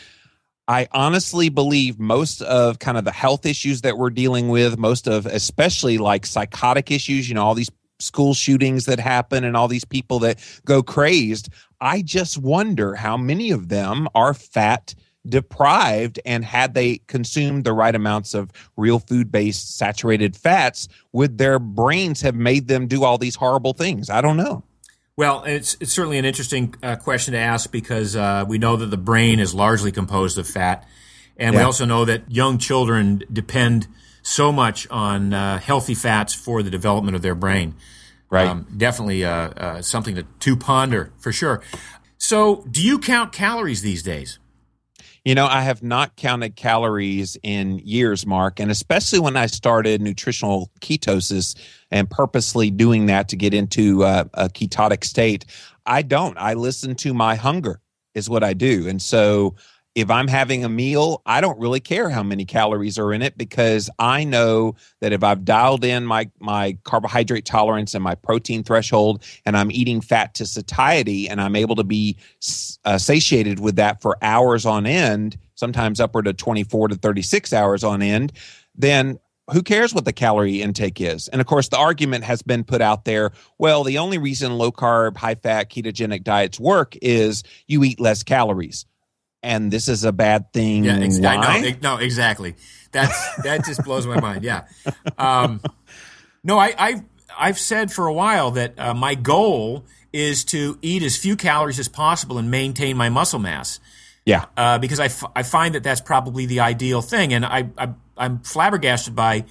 I 0.67 0.87
honestly 0.91 1.49
believe 1.49 1.99
most 1.99 2.41
of 2.43 2.79
kind 2.79 2.97
of 2.97 3.03
the 3.03 3.11
health 3.11 3.45
issues 3.45 3.81
that 3.81 3.97
we're 3.97 4.09
dealing 4.09 4.49
with, 4.49 4.77
most 4.77 5.07
of 5.07 5.25
especially 5.25 5.97
like 5.97 6.25
psychotic 6.25 6.91
issues, 6.91 7.27
you 7.27 7.35
know, 7.35 7.43
all 7.43 7.55
these 7.55 7.71
school 7.99 8.33
shootings 8.33 8.85
that 8.85 8.99
happen 8.99 9.43
and 9.43 9.55
all 9.55 9.67
these 9.67 9.85
people 9.85 10.19
that 10.19 10.39
go 10.65 10.81
crazed. 10.81 11.49
I 11.81 12.01
just 12.01 12.37
wonder 12.37 12.95
how 12.95 13.17
many 13.17 13.51
of 13.51 13.69
them 13.69 14.07
are 14.15 14.33
fat 14.33 14.95
deprived 15.27 16.19
and 16.25 16.43
had 16.43 16.73
they 16.73 16.97
consumed 17.07 17.63
the 17.63 17.73
right 17.73 17.93
amounts 17.93 18.33
of 18.33 18.51
real 18.75 18.99
food 18.99 19.31
based 19.31 19.77
saturated 19.77 20.35
fats 20.35 20.87
would 21.11 21.37
their 21.37 21.59
brains 21.59 22.21
have 22.21 22.35
made 22.35 22.67
them 22.67 22.87
do 22.87 23.03
all 23.03 23.19
these 23.19 23.35
horrible 23.35 23.73
things 23.73 24.09
i 24.09 24.19
don't 24.19 24.35
know 24.35 24.63
well 25.21 25.43
it's, 25.43 25.77
it's 25.79 25.93
certainly 25.93 26.17
an 26.17 26.25
interesting 26.25 26.73
uh, 26.81 26.95
question 26.95 27.33
to 27.33 27.37
ask 27.37 27.71
because 27.71 28.15
uh, 28.15 28.43
we 28.47 28.57
know 28.57 28.75
that 28.75 28.87
the 28.87 28.97
brain 28.97 29.39
is 29.39 29.53
largely 29.53 29.91
composed 29.91 30.39
of 30.39 30.47
fat. 30.47 30.87
And 31.37 31.53
yeah. 31.53 31.59
we 31.59 31.63
also 31.63 31.85
know 31.85 32.05
that 32.05 32.31
young 32.31 32.57
children 32.57 33.21
depend 33.31 33.87
so 34.23 34.51
much 34.51 34.87
on 34.89 35.31
uh, 35.31 35.59
healthy 35.59 35.93
fats 35.93 36.33
for 36.33 36.63
the 36.63 36.71
development 36.71 37.15
of 37.15 37.21
their 37.21 37.35
brain. 37.35 37.75
Right. 38.31 38.47
Um, 38.47 38.65
definitely 38.75 39.23
uh, 39.23 39.31
uh, 39.31 39.81
something 39.83 40.15
to, 40.15 40.23
to 40.23 40.55
ponder 40.55 41.11
for 41.19 41.31
sure. 41.31 41.61
So 42.17 42.65
do 42.71 42.81
you 42.81 42.97
count 42.97 43.31
calories 43.31 43.83
these 43.83 44.01
days 44.01 44.39
you 45.23 45.35
know, 45.35 45.45
I 45.45 45.61
have 45.61 45.83
not 45.83 46.15
counted 46.15 46.55
calories 46.55 47.37
in 47.43 47.79
years, 47.79 48.25
Mark, 48.25 48.59
and 48.59 48.71
especially 48.71 49.19
when 49.19 49.37
I 49.37 49.45
started 49.45 50.01
nutritional 50.01 50.71
ketosis 50.81 51.55
and 51.91 52.09
purposely 52.09 52.71
doing 52.71 53.05
that 53.05 53.29
to 53.29 53.35
get 53.35 53.53
into 53.53 54.03
uh, 54.03 54.25
a 54.33 54.49
ketotic 54.49 55.03
state. 55.03 55.45
I 55.85 56.01
don't. 56.01 56.37
I 56.37 56.55
listen 56.55 56.95
to 56.95 57.13
my 57.13 57.35
hunger, 57.35 57.81
is 58.15 58.29
what 58.29 58.43
I 58.43 58.53
do. 58.53 58.87
And 58.87 59.01
so 59.01 59.55
if 59.93 60.09
I'm 60.09 60.27
having 60.27 60.63
a 60.63 60.69
meal, 60.69 61.21
I 61.25 61.41
don't 61.41 61.59
really 61.59 61.81
care 61.81 62.09
how 62.09 62.23
many 62.23 62.45
calories 62.45 62.97
are 62.97 63.11
in 63.11 63.21
it 63.21 63.37
because 63.37 63.89
I 63.99 64.23
know 64.23 64.75
that 65.01 65.11
if 65.11 65.23
I've 65.23 65.43
dialed 65.43 65.83
in 65.83 66.05
my 66.05 66.29
my 66.39 66.77
carbohydrate 66.83 67.45
tolerance 67.45 67.93
and 67.93 68.03
my 68.03 68.15
protein 68.15 68.63
threshold 68.63 69.23
and 69.45 69.57
I'm 69.57 69.69
eating 69.71 69.99
fat 69.99 70.33
to 70.35 70.45
satiety 70.45 71.27
and 71.27 71.41
I'm 71.41 71.57
able 71.57 71.75
to 71.75 71.83
be 71.83 72.17
uh, 72.85 72.97
satiated 72.97 73.59
with 73.59 73.75
that 73.75 74.01
for 74.01 74.17
hours 74.21 74.65
on 74.65 74.85
end, 74.85 75.37
sometimes 75.55 75.99
upward 75.99 76.27
of 76.27 76.37
24 76.37 76.89
to 76.89 76.95
36 76.95 77.51
hours 77.51 77.83
on 77.83 78.01
end, 78.01 78.31
then 78.73 79.19
who 79.51 79.61
cares 79.61 79.93
what 79.93 80.05
the 80.05 80.13
calorie 80.13 80.61
intake 80.61 81.01
is? 81.01 81.27
And 81.27 81.41
of 81.41 81.47
course, 81.47 81.67
the 81.67 81.77
argument 81.77 82.23
has 82.23 82.41
been 82.41 82.63
put 82.63 82.79
out 82.79 83.03
there 83.03 83.33
well, 83.57 83.83
the 83.83 83.97
only 83.97 84.17
reason 84.17 84.57
low 84.57 84.71
carb, 84.71 85.17
high 85.17 85.35
fat, 85.35 85.69
ketogenic 85.69 86.23
diets 86.23 86.61
work 86.61 86.95
is 87.01 87.43
you 87.67 87.83
eat 87.83 87.99
less 87.99 88.23
calories 88.23 88.85
and 89.43 89.71
this 89.71 89.87
is 89.87 90.03
a 90.03 90.11
bad 90.11 90.51
thing. 90.53 90.83
Yeah, 90.83 90.99
ex- 90.99 91.19
Why? 91.19 91.77
no, 91.81 91.97
exactly. 91.97 92.55
That's 92.91 93.35
that 93.43 93.65
just 93.65 93.83
blows 93.83 94.05
my 94.05 94.19
mind. 94.19 94.43
Yeah. 94.43 94.65
Um, 95.17 95.61
no, 96.43 96.57
I, 96.57 96.73
I've 96.77 97.01
I've 97.37 97.59
said 97.59 97.91
for 97.91 98.07
a 98.07 98.13
while 98.13 98.51
that 98.51 98.77
uh, 98.79 98.93
my 98.93 99.15
goal 99.15 99.85
is 100.13 100.43
to 100.45 100.77
eat 100.81 101.03
as 101.03 101.15
few 101.15 101.35
calories 101.35 101.79
as 101.79 101.87
possible 101.87 102.37
and 102.37 102.51
maintain 102.51 102.97
my 102.97 103.09
muscle 103.09 103.39
mass. 103.39 103.79
Yeah. 104.25 104.45
Uh, 104.55 104.77
because 104.77 104.99
I, 104.99 105.05
f- 105.05 105.31
I 105.35 105.43
find 105.43 105.73
that 105.75 105.83
that's 105.83 106.01
probably 106.01 106.45
the 106.45 106.59
ideal 106.59 107.01
thing, 107.01 107.33
and 107.33 107.45
I, 107.45 107.69
I 107.77 107.89
I'm 108.17 108.39
flabbergasted 108.39 109.15
by 109.15 109.45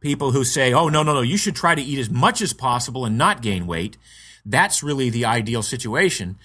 people 0.00 0.30
who 0.30 0.44
say, 0.44 0.72
"Oh 0.72 0.88
no, 0.88 1.02
no, 1.02 1.12
no, 1.14 1.20
you 1.20 1.36
should 1.36 1.56
try 1.56 1.74
to 1.74 1.82
eat 1.82 1.98
as 1.98 2.08
much 2.08 2.40
as 2.40 2.52
possible 2.52 3.04
and 3.04 3.18
not 3.18 3.42
gain 3.42 3.66
weight." 3.66 3.98
That's 4.44 4.82
really 4.82 5.10
the 5.10 5.24
ideal 5.24 5.62
situation. 5.62 6.38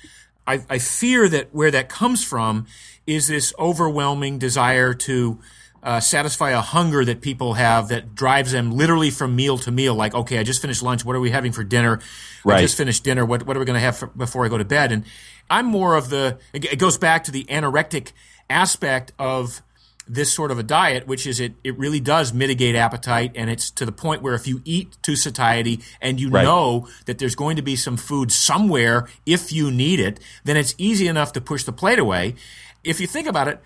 I, 0.45 0.63
I 0.69 0.79
fear 0.79 1.29
that 1.29 1.53
where 1.53 1.71
that 1.71 1.89
comes 1.89 2.23
from 2.23 2.67
is 3.05 3.27
this 3.27 3.53
overwhelming 3.57 4.39
desire 4.39 4.93
to 4.93 5.39
uh, 5.83 5.99
satisfy 5.99 6.51
a 6.51 6.61
hunger 6.61 7.03
that 7.03 7.21
people 7.21 7.55
have 7.55 7.87
that 7.87 8.13
drives 8.13 8.51
them 8.51 8.71
literally 8.71 9.09
from 9.09 9.35
meal 9.35 9.57
to 9.59 9.71
meal. 9.71 9.95
Like, 9.95 10.13
okay, 10.13 10.37
I 10.37 10.43
just 10.43 10.61
finished 10.61 10.83
lunch. 10.83 11.03
What 11.03 11.15
are 11.15 11.19
we 11.19 11.31
having 11.31 11.51
for 11.51 11.63
dinner? 11.63 11.99
Right. 12.43 12.59
I 12.59 12.61
just 12.61 12.77
finished 12.77 13.03
dinner. 13.03 13.25
What, 13.25 13.47
what 13.47 13.57
are 13.57 13.59
we 13.59 13.65
going 13.65 13.79
to 13.79 13.85
have 13.85 13.97
for, 13.97 14.07
before 14.07 14.45
I 14.45 14.49
go 14.49 14.57
to 14.57 14.65
bed? 14.65 14.91
And 14.91 15.05
I'm 15.49 15.65
more 15.65 15.95
of 15.95 16.09
the, 16.09 16.37
it 16.53 16.77
goes 16.77 16.97
back 16.97 17.23
to 17.25 17.31
the 17.31 17.45
anorectic 17.45 18.11
aspect 18.49 19.11
of 19.17 19.63
this 20.07 20.33
sort 20.33 20.51
of 20.51 20.59
a 20.59 20.63
diet, 20.63 21.07
which 21.07 21.27
is 21.27 21.39
it, 21.39 21.53
it 21.63 21.77
really 21.77 21.99
does 21.99 22.33
mitigate 22.33 22.75
appetite. 22.75 23.31
And 23.35 23.49
it's 23.49 23.69
to 23.71 23.85
the 23.85 23.91
point 23.91 24.21
where 24.21 24.33
if 24.33 24.47
you 24.47 24.61
eat 24.65 24.97
to 25.03 25.15
satiety 25.15 25.81
and 26.01 26.19
you 26.19 26.29
right. 26.29 26.43
know 26.43 26.87
that 27.05 27.19
there's 27.19 27.35
going 27.35 27.55
to 27.55 27.61
be 27.61 27.75
some 27.75 27.97
food 27.97 28.31
somewhere 28.31 29.07
if 29.25 29.51
you 29.51 29.71
need 29.71 29.99
it, 29.99 30.19
then 30.43 30.57
it's 30.57 30.75
easy 30.77 31.07
enough 31.07 31.33
to 31.33 31.41
push 31.41 31.63
the 31.63 31.71
plate 31.71 31.99
away. 31.99 32.35
If 32.83 32.99
you 32.99 33.07
think 33.07 33.27
about 33.27 33.47
it, 33.47 33.61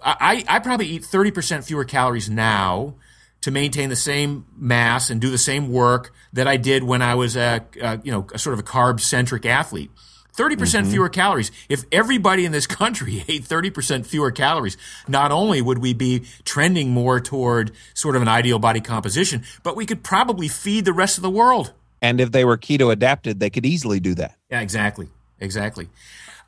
I, 0.00 0.44
I 0.46 0.58
probably 0.60 0.86
eat 0.86 1.02
30% 1.02 1.64
fewer 1.64 1.84
calories 1.84 2.30
now 2.30 2.94
to 3.40 3.50
maintain 3.50 3.88
the 3.88 3.96
same 3.96 4.46
mass 4.56 5.10
and 5.10 5.20
do 5.20 5.30
the 5.30 5.38
same 5.38 5.70
work 5.70 6.12
that 6.32 6.46
I 6.46 6.56
did 6.56 6.84
when 6.84 7.02
I 7.02 7.14
was 7.14 7.36
a, 7.36 7.64
a 7.80 8.00
you 8.02 8.12
know, 8.12 8.26
a 8.32 8.38
sort 8.38 8.54
of 8.54 8.60
a 8.60 8.62
carb 8.62 9.00
centric 9.00 9.46
athlete. 9.46 9.90
30% 10.38 10.56
mm 10.56 10.84
hmm 10.84 10.88
fewer 10.88 11.08
calories. 11.08 11.50
If 11.68 11.84
everybody 11.92 12.44
in 12.44 12.52
this 12.52 12.66
country 12.80 13.24
ate 13.28 13.42
30% 13.42 14.06
fewer 14.06 14.30
calories, 14.30 14.76
not 15.06 15.32
only 15.32 15.60
would 15.60 15.78
we 15.78 15.92
be 15.92 16.24
trending 16.44 16.90
more 16.90 17.20
toward 17.20 17.72
sort 17.94 18.16
of 18.16 18.22
an 18.22 18.28
ideal 18.28 18.58
body 18.58 18.80
composition, 18.80 19.42
but 19.62 19.76
we 19.76 19.84
could 19.84 20.02
probably 20.02 20.48
feed 20.48 20.84
the 20.84 20.92
rest 20.92 21.18
of 21.18 21.22
the 21.22 21.30
world. 21.30 21.72
And 22.00 22.20
if 22.20 22.30
they 22.30 22.44
were 22.44 22.56
keto 22.56 22.92
adapted, 22.92 23.40
they 23.40 23.50
could 23.50 23.66
easily 23.66 24.00
do 24.00 24.14
that. 24.14 24.36
Yeah, 24.50 24.60
exactly. 24.60 25.08
Exactly. 25.40 25.88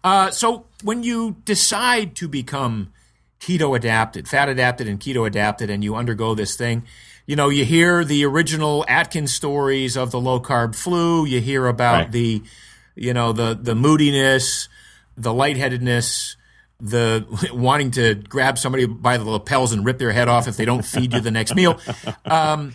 Uh, 0.02 0.30
so 0.30 0.64
when 0.82 1.02
you 1.02 1.36
decide 1.44 2.14
to 2.16 2.28
become 2.28 2.92
keto 3.40 3.76
adapted, 3.76 4.28
fat 4.28 4.48
adapted, 4.48 4.88
and 4.88 5.00
keto 5.00 5.26
adapted, 5.26 5.70
and 5.70 5.84
you 5.84 5.96
undergo 5.96 6.34
this 6.34 6.56
thing, 6.56 6.84
you 7.26 7.36
know, 7.36 7.48
you 7.48 7.64
hear 7.64 8.04
the 8.04 8.24
original 8.24 8.84
Atkins 8.88 9.32
stories 9.32 9.96
of 9.96 10.10
the 10.10 10.20
low 10.20 10.40
carb 10.40 10.74
flu. 10.74 11.24
You 11.24 11.40
hear 11.40 11.66
about 11.66 11.94
right. 11.94 12.12
the 12.12 12.42
you 12.94 13.14
know 13.14 13.32
the 13.32 13.58
the 13.60 13.74
moodiness, 13.74 14.68
the 15.16 15.32
lightheadedness, 15.32 16.36
the 16.80 17.24
wanting 17.52 17.90
to 17.92 18.14
grab 18.14 18.58
somebody 18.58 18.86
by 18.86 19.16
the 19.16 19.24
lapels 19.24 19.72
and 19.72 19.84
rip 19.84 19.98
their 19.98 20.12
head 20.12 20.28
off 20.28 20.48
if 20.48 20.56
they 20.56 20.64
don't 20.64 20.84
feed 20.84 21.12
you 21.12 21.20
the 21.20 21.30
next 21.30 21.54
meal. 21.54 21.78
Um, 22.24 22.74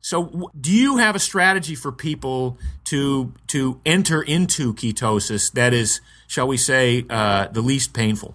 so, 0.00 0.50
do 0.60 0.70
you 0.70 0.98
have 0.98 1.16
a 1.16 1.18
strategy 1.18 1.74
for 1.74 1.90
people 1.90 2.58
to 2.84 3.32
to 3.46 3.80
enter 3.86 4.20
into 4.20 4.74
ketosis 4.74 5.50
that 5.52 5.72
is, 5.72 6.02
shall 6.26 6.46
we 6.46 6.58
say, 6.58 7.06
uh, 7.08 7.48
the 7.48 7.62
least 7.62 7.94
painful? 7.94 8.34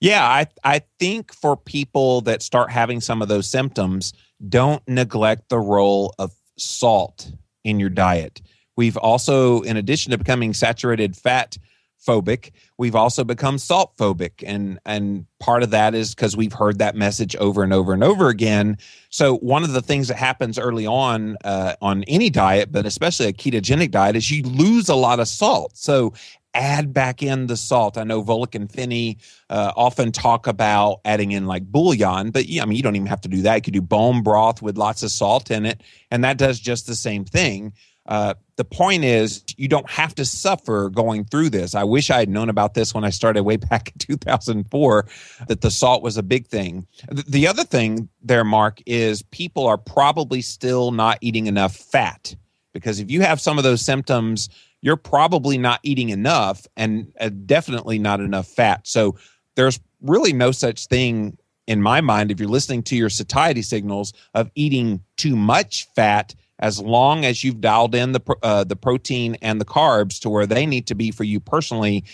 Yeah, 0.00 0.24
I 0.24 0.46
I 0.62 0.82
think 1.00 1.34
for 1.34 1.56
people 1.56 2.20
that 2.20 2.40
start 2.40 2.70
having 2.70 3.00
some 3.00 3.20
of 3.20 3.26
those 3.26 3.48
symptoms, 3.48 4.12
don't 4.48 4.86
neglect 4.86 5.48
the 5.48 5.58
role 5.58 6.14
of 6.20 6.30
salt 6.56 7.32
in 7.64 7.80
your 7.80 7.90
diet. 7.90 8.40
We've 8.80 8.96
also, 8.96 9.60
in 9.60 9.76
addition 9.76 10.12
to 10.12 10.16
becoming 10.16 10.54
saturated 10.54 11.14
fat 11.14 11.58
phobic, 12.02 12.52
we've 12.78 12.94
also 12.94 13.24
become 13.24 13.58
salt 13.58 13.94
phobic. 13.98 14.42
And, 14.46 14.80
and 14.86 15.26
part 15.38 15.62
of 15.62 15.68
that 15.72 15.94
is 15.94 16.14
because 16.14 16.34
we've 16.34 16.54
heard 16.54 16.78
that 16.78 16.96
message 16.96 17.36
over 17.36 17.62
and 17.62 17.74
over 17.74 17.92
and 17.92 18.02
over 18.02 18.28
again. 18.28 18.78
So, 19.10 19.36
one 19.36 19.64
of 19.64 19.72
the 19.72 19.82
things 19.82 20.08
that 20.08 20.16
happens 20.16 20.58
early 20.58 20.86
on 20.86 21.36
uh, 21.44 21.74
on 21.82 22.04
any 22.04 22.30
diet, 22.30 22.72
but 22.72 22.86
especially 22.86 23.26
a 23.26 23.34
ketogenic 23.34 23.90
diet, 23.90 24.16
is 24.16 24.30
you 24.30 24.44
lose 24.44 24.88
a 24.88 24.94
lot 24.94 25.20
of 25.20 25.28
salt. 25.28 25.76
So, 25.76 26.14
add 26.54 26.94
back 26.94 27.22
in 27.22 27.48
the 27.48 27.58
salt. 27.58 27.98
I 27.98 28.04
know 28.04 28.24
Volek 28.24 28.54
and 28.54 28.72
Phinney 28.72 29.18
uh, 29.50 29.72
often 29.76 30.10
talk 30.10 30.46
about 30.46 31.00
adding 31.04 31.32
in 31.32 31.46
like 31.46 31.64
bouillon, 31.64 32.30
but 32.30 32.46
yeah, 32.46 32.62
I 32.62 32.64
mean, 32.64 32.76
you 32.76 32.82
don't 32.82 32.96
even 32.96 33.08
have 33.08 33.20
to 33.20 33.28
do 33.28 33.42
that. 33.42 33.56
You 33.56 33.62
could 33.62 33.74
do 33.74 33.82
bone 33.82 34.22
broth 34.22 34.62
with 34.62 34.78
lots 34.78 35.02
of 35.02 35.10
salt 35.10 35.50
in 35.50 35.66
it, 35.66 35.82
and 36.10 36.24
that 36.24 36.38
does 36.38 36.58
just 36.58 36.86
the 36.86 36.96
same 36.96 37.26
thing. 37.26 37.74
Uh, 38.06 38.34
the 38.56 38.64
point 38.64 39.04
is, 39.04 39.44
you 39.56 39.68
don't 39.68 39.88
have 39.88 40.14
to 40.16 40.24
suffer 40.24 40.90
going 40.90 41.24
through 41.24 41.50
this. 41.50 41.74
I 41.74 41.84
wish 41.84 42.10
I 42.10 42.18
had 42.18 42.28
known 42.28 42.48
about 42.48 42.74
this 42.74 42.94
when 42.94 43.04
I 43.04 43.10
started 43.10 43.42
way 43.44 43.56
back 43.70 43.88
in 43.88 43.98
2004 43.98 45.06
that 45.48 45.60
the 45.60 45.70
salt 45.70 46.02
was 46.02 46.16
a 46.16 46.22
big 46.22 46.46
thing. 46.46 46.86
The 47.10 47.46
other 47.46 47.64
thing 47.64 48.08
there, 48.22 48.44
Mark, 48.44 48.82
is 48.86 49.22
people 49.22 49.66
are 49.66 49.78
probably 49.78 50.42
still 50.42 50.90
not 50.92 51.18
eating 51.20 51.46
enough 51.46 51.76
fat 51.76 52.34
because 52.72 53.00
if 53.00 53.10
you 53.10 53.20
have 53.20 53.40
some 53.40 53.58
of 53.58 53.64
those 53.64 53.82
symptoms, 53.82 54.48
you're 54.82 54.96
probably 54.96 55.58
not 55.58 55.80
eating 55.82 56.10
enough 56.10 56.66
and 56.76 57.12
uh, 57.20 57.30
definitely 57.46 57.98
not 57.98 58.20
enough 58.20 58.46
fat. 58.46 58.86
So 58.86 59.16
there's 59.56 59.80
really 60.00 60.32
no 60.32 60.52
such 60.52 60.86
thing 60.86 61.36
in 61.66 61.82
my 61.82 62.00
mind 62.00 62.30
if 62.30 62.40
you're 62.40 62.48
listening 62.48 62.82
to 62.84 62.96
your 62.96 63.10
satiety 63.10 63.62
signals 63.62 64.12
of 64.34 64.50
eating 64.54 65.00
too 65.16 65.36
much 65.36 65.86
fat 65.94 66.34
as 66.60 66.78
long 66.78 67.24
as 67.24 67.42
you've 67.42 67.60
dialed 67.60 67.94
in 67.94 68.12
the 68.12 68.20
uh, 68.42 68.62
the 68.62 68.76
protein 68.76 69.36
and 69.42 69.60
the 69.60 69.64
carbs 69.64 70.20
to 70.20 70.30
where 70.30 70.46
they 70.46 70.66
need 70.66 70.86
to 70.86 70.94
be 70.94 71.10
for 71.10 71.24
you 71.24 71.40
personally 71.40 72.04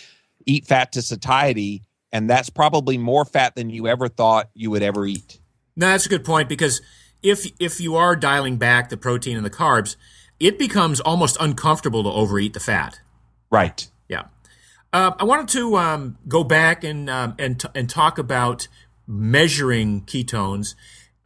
eat 0.47 0.65
fat 0.65 0.93
to 0.93 1.03
satiety 1.03 1.83
and 2.13 2.31
that's 2.31 2.49
probably 2.49 2.97
more 2.97 3.25
fat 3.25 3.57
than 3.57 3.69
you 3.69 3.89
ever 3.89 4.09
thought 4.09 4.49
you 4.55 4.71
would 4.71 4.83
ever 4.83 5.05
eat. 5.05 5.41
No 5.75 5.89
that's 5.89 6.07
a 6.07 6.09
good 6.09 6.25
point 6.25 6.49
because 6.49 6.81
if 7.23 7.47
if 7.59 7.81
you 7.81 7.97
are 7.97 8.17
dialing 8.17 8.57
back 8.57 8.89
the 8.89 8.97
protein 8.97 9.37
and 9.37 9.45
the 9.45 9.51
carbs 9.51 9.97
it 10.39 10.59
becomes 10.59 11.01
almost 11.01 11.37
uncomfortable 11.41 12.03
to 12.05 12.11
overeat 12.11 12.55
the 12.55 12.61
fat. 12.61 13.01
Right. 13.51 13.89
Yeah. 14.09 14.25
Uh, 14.93 15.13
i 15.19 15.25
wanted 15.25 15.49
to 15.49 15.77
um, 15.77 16.17
go 16.29 16.45
back 16.45 16.85
and 16.85 17.11
um, 17.11 17.35
and 17.39 17.61
t- 17.61 17.69
and 17.75 17.91
talk 17.91 18.19
about 18.19 18.69
measuring 19.09 20.03
ketones 20.03 20.75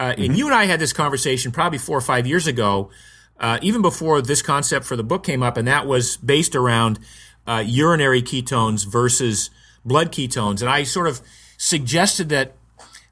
uh, 0.00 0.12
mm-hmm. 0.12 0.22
And 0.22 0.38
you 0.38 0.46
and 0.46 0.54
I 0.54 0.64
had 0.64 0.80
this 0.80 0.94
conversation 0.94 1.52
probably 1.52 1.78
four 1.78 1.98
or 1.98 2.00
five 2.00 2.26
years 2.26 2.46
ago, 2.46 2.90
uh, 3.38 3.58
even 3.60 3.82
before 3.82 4.22
this 4.22 4.40
concept 4.40 4.86
for 4.86 4.96
the 4.96 5.04
book 5.04 5.22
came 5.22 5.42
up, 5.42 5.58
and 5.58 5.68
that 5.68 5.86
was 5.86 6.16
based 6.16 6.56
around 6.56 6.98
uh, 7.46 7.62
urinary 7.64 8.22
ketones 8.22 8.86
versus 8.86 9.50
blood 9.84 10.10
ketones. 10.10 10.62
And 10.62 10.70
I 10.70 10.84
sort 10.84 11.06
of 11.06 11.20
suggested 11.58 12.30
that 12.30 12.56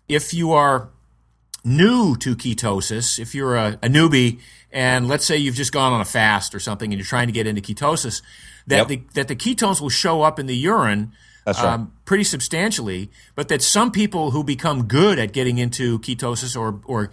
if 0.08 0.32
you 0.32 0.52
are 0.52 0.88
new 1.62 2.16
to 2.16 2.34
ketosis, 2.34 3.18
if 3.18 3.34
you're 3.34 3.56
a, 3.56 3.78
a, 3.82 3.88
newbie, 3.88 4.40
and 4.72 5.08
let's 5.08 5.26
say 5.26 5.36
you've 5.36 5.56
just 5.56 5.72
gone 5.72 5.92
on 5.92 6.00
a 6.00 6.06
fast 6.06 6.54
or 6.54 6.60
something, 6.60 6.90
and 6.90 6.98
you're 6.98 7.06
trying 7.06 7.26
to 7.26 7.32
get 7.32 7.46
into 7.46 7.60
ketosis, 7.60 8.22
that 8.66 8.76
yep. 8.78 8.88
the 8.88 9.02
that 9.12 9.28
the 9.28 9.36
ketones 9.36 9.82
will 9.82 9.90
show 9.90 10.22
up 10.22 10.38
in 10.38 10.46
the 10.46 10.56
urine 10.56 11.12
right. 11.46 11.58
um, 11.58 11.92
pretty 12.04 12.24
substantially, 12.24 13.10
but 13.34 13.48
that 13.48 13.62
some 13.62 13.90
people 13.90 14.30
who 14.30 14.44
become 14.44 14.86
good 14.86 15.18
at 15.18 15.32
getting 15.32 15.58
into 15.58 15.98
ketosis 16.00 16.58
or 16.58 16.80
or 16.84 17.10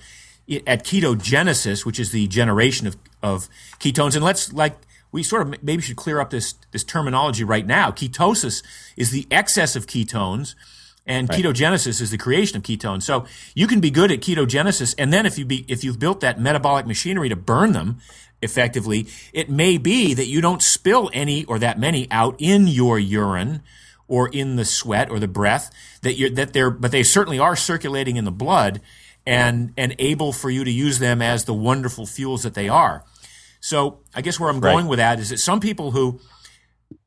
at 0.68 0.84
ketogenesis, 0.84 1.86
which 1.86 2.00
is 2.00 2.12
the 2.12 2.28
generation 2.28 2.88
of, 2.88 2.98
of 3.24 3.50
ketones, 3.80 4.16
and 4.16 4.24
let's 4.24 4.54
like 4.54 4.76
we 5.12 5.24
sort 5.24 5.42
of 5.42 5.64
maybe 5.64 5.82
should 5.82 5.96
clear 5.96 6.20
up 6.20 6.30
this 6.30 6.56
this 6.72 6.84
terminology 6.84 7.44
right 7.44 7.66
now. 7.66 7.92
Ketosis 7.92 8.64
is 8.98 9.12
the 9.12 9.28
excess 9.32 9.76
of 9.76 9.88
ketones, 9.88 10.56
and 11.06 11.30
right. 11.30 11.44
ketogenesis 11.44 12.02
is 12.02 12.12
the 12.12 12.18
creation 12.18 12.58
of 12.58 12.64
ketones. 12.64 13.04
So 13.04 13.26
you 13.54 13.68
can 13.68 13.80
be 13.80 13.90
good 13.90 14.12
at 14.12 14.20
ketogenesis, 14.20 14.94
and 14.98 15.14
then 15.14 15.26
if 15.26 15.38
you 15.38 15.46
be 15.46 15.66
if 15.68 15.84
you've 15.84 16.00
built 16.00 16.20
that 16.20 16.40
metabolic 16.40 16.86
machinery 16.86 17.30
to 17.30 17.36
burn 17.36 17.72
them 17.72 18.00
effectively, 18.42 19.08
it 19.34 19.50
may 19.50 19.78
be 19.78 20.14
that 20.14 20.28
you 20.28 20.42
don't 20.42 20.62
spill 20.62 21.10
any 21.14 21.46
or 21.46 21.58
that 21.60 21.80
many 21.80 22.08
out 22.12 22.36
in 22.38 22.68
your 22.68 23.00
urine 23.00 23.64
or 24.08 24.30
in 24.30 24.56
the 24.56 24.66
sweat 24.66 25.10
or 25.10 25.20
the 25.20 25.28
breath 25.28 25.72
that 26.02 26.14
you're 26.14 26.30
that 26.30 26.54
they're 26.54 26.70
but 26.70 26.92
they 26.92 27.04
certainly 27.04 27.40
are 27.40 27.56
circulating 27.56 28.18
in 28.18 28.26
the 28.26 28.32
blood 28.32 28.82
and 29.26 29.74
and 29.78 29.96
able 30.00 30.32
for 30.32 30.50
you 30.50 30.64
to 30.64 30.72
use 30.72 31.00
them 31.00 31.22
as 31.22 31.46
the 31.46 31.54
wonderful 31.54 32.06
fuels 32.06 32.44
that 32.44 32.54
they 32.54 32.70
are. 32.70 33.04
So 33.60 34.00
I 34.14 34.22
guess 34.22 34.40
where 34.40 34.50
I'm 34.50 34.60
going 34.60 34.88
with 34.88 34.98
that 34.98 35.20
is 35.20 35.30
that 35.30 35.40
some 35.40 35.60
people 35.60 35.92
who 35.92 36.20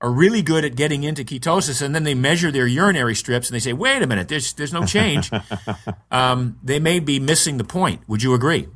are 0.00 0.10
really 0.10 0.42
good 0.42 0.64
at 0.64 0.74
getting 0.74 1.04
into 1.04 1.24
ketosis 1.24 1.82
and 1.82 1.94
then 1.94 2.04
they 2.04 2.14
measure 2.14 2.50
their 2.50 2.66
urinary 2.66 3.14
strips 3.14 3.48
and 3.48 3.54
they 3.54 3.60
say, 3.60 3.72
wait 3.72 4.02
a 4.02 4.06
minute, 4.06 4.28
there's 4.28 4.52
there's 4.54 4.72
no 4.72 4.84
change. 4.84 5.30
um, 6.10 6.58
they 6.62 6.80
may 6.80 6.98
be 6.98 7.20
missing 7.20 7.58
the 7.58 7.64
point. 7.64 8.00
Would 8.08 8.22
you 8.22 8.34
agree? 8.34 8.68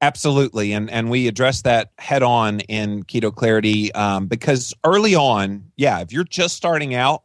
Absolutely, 0.00 0.72
and 0.72 0.90
and 0.90 1.10
we 1.10 1.28
address 1.28 1.62
that 1.62 1.92
head 1.96 2.24
on 2.24 2.60
in 2.60 3.04
Keto 3.04 3.32
Clarity 3.34 3.92
um, 3.92 4.26
because 4.26 4.74
early 4.84 5.14
on, 5.14 5.70
yeah, 5.76 6.00
if 6.00 6.12
you're 6.12 6.24
just 6.24 6.56
starting 6.56 6.92
out, 6.94 7.22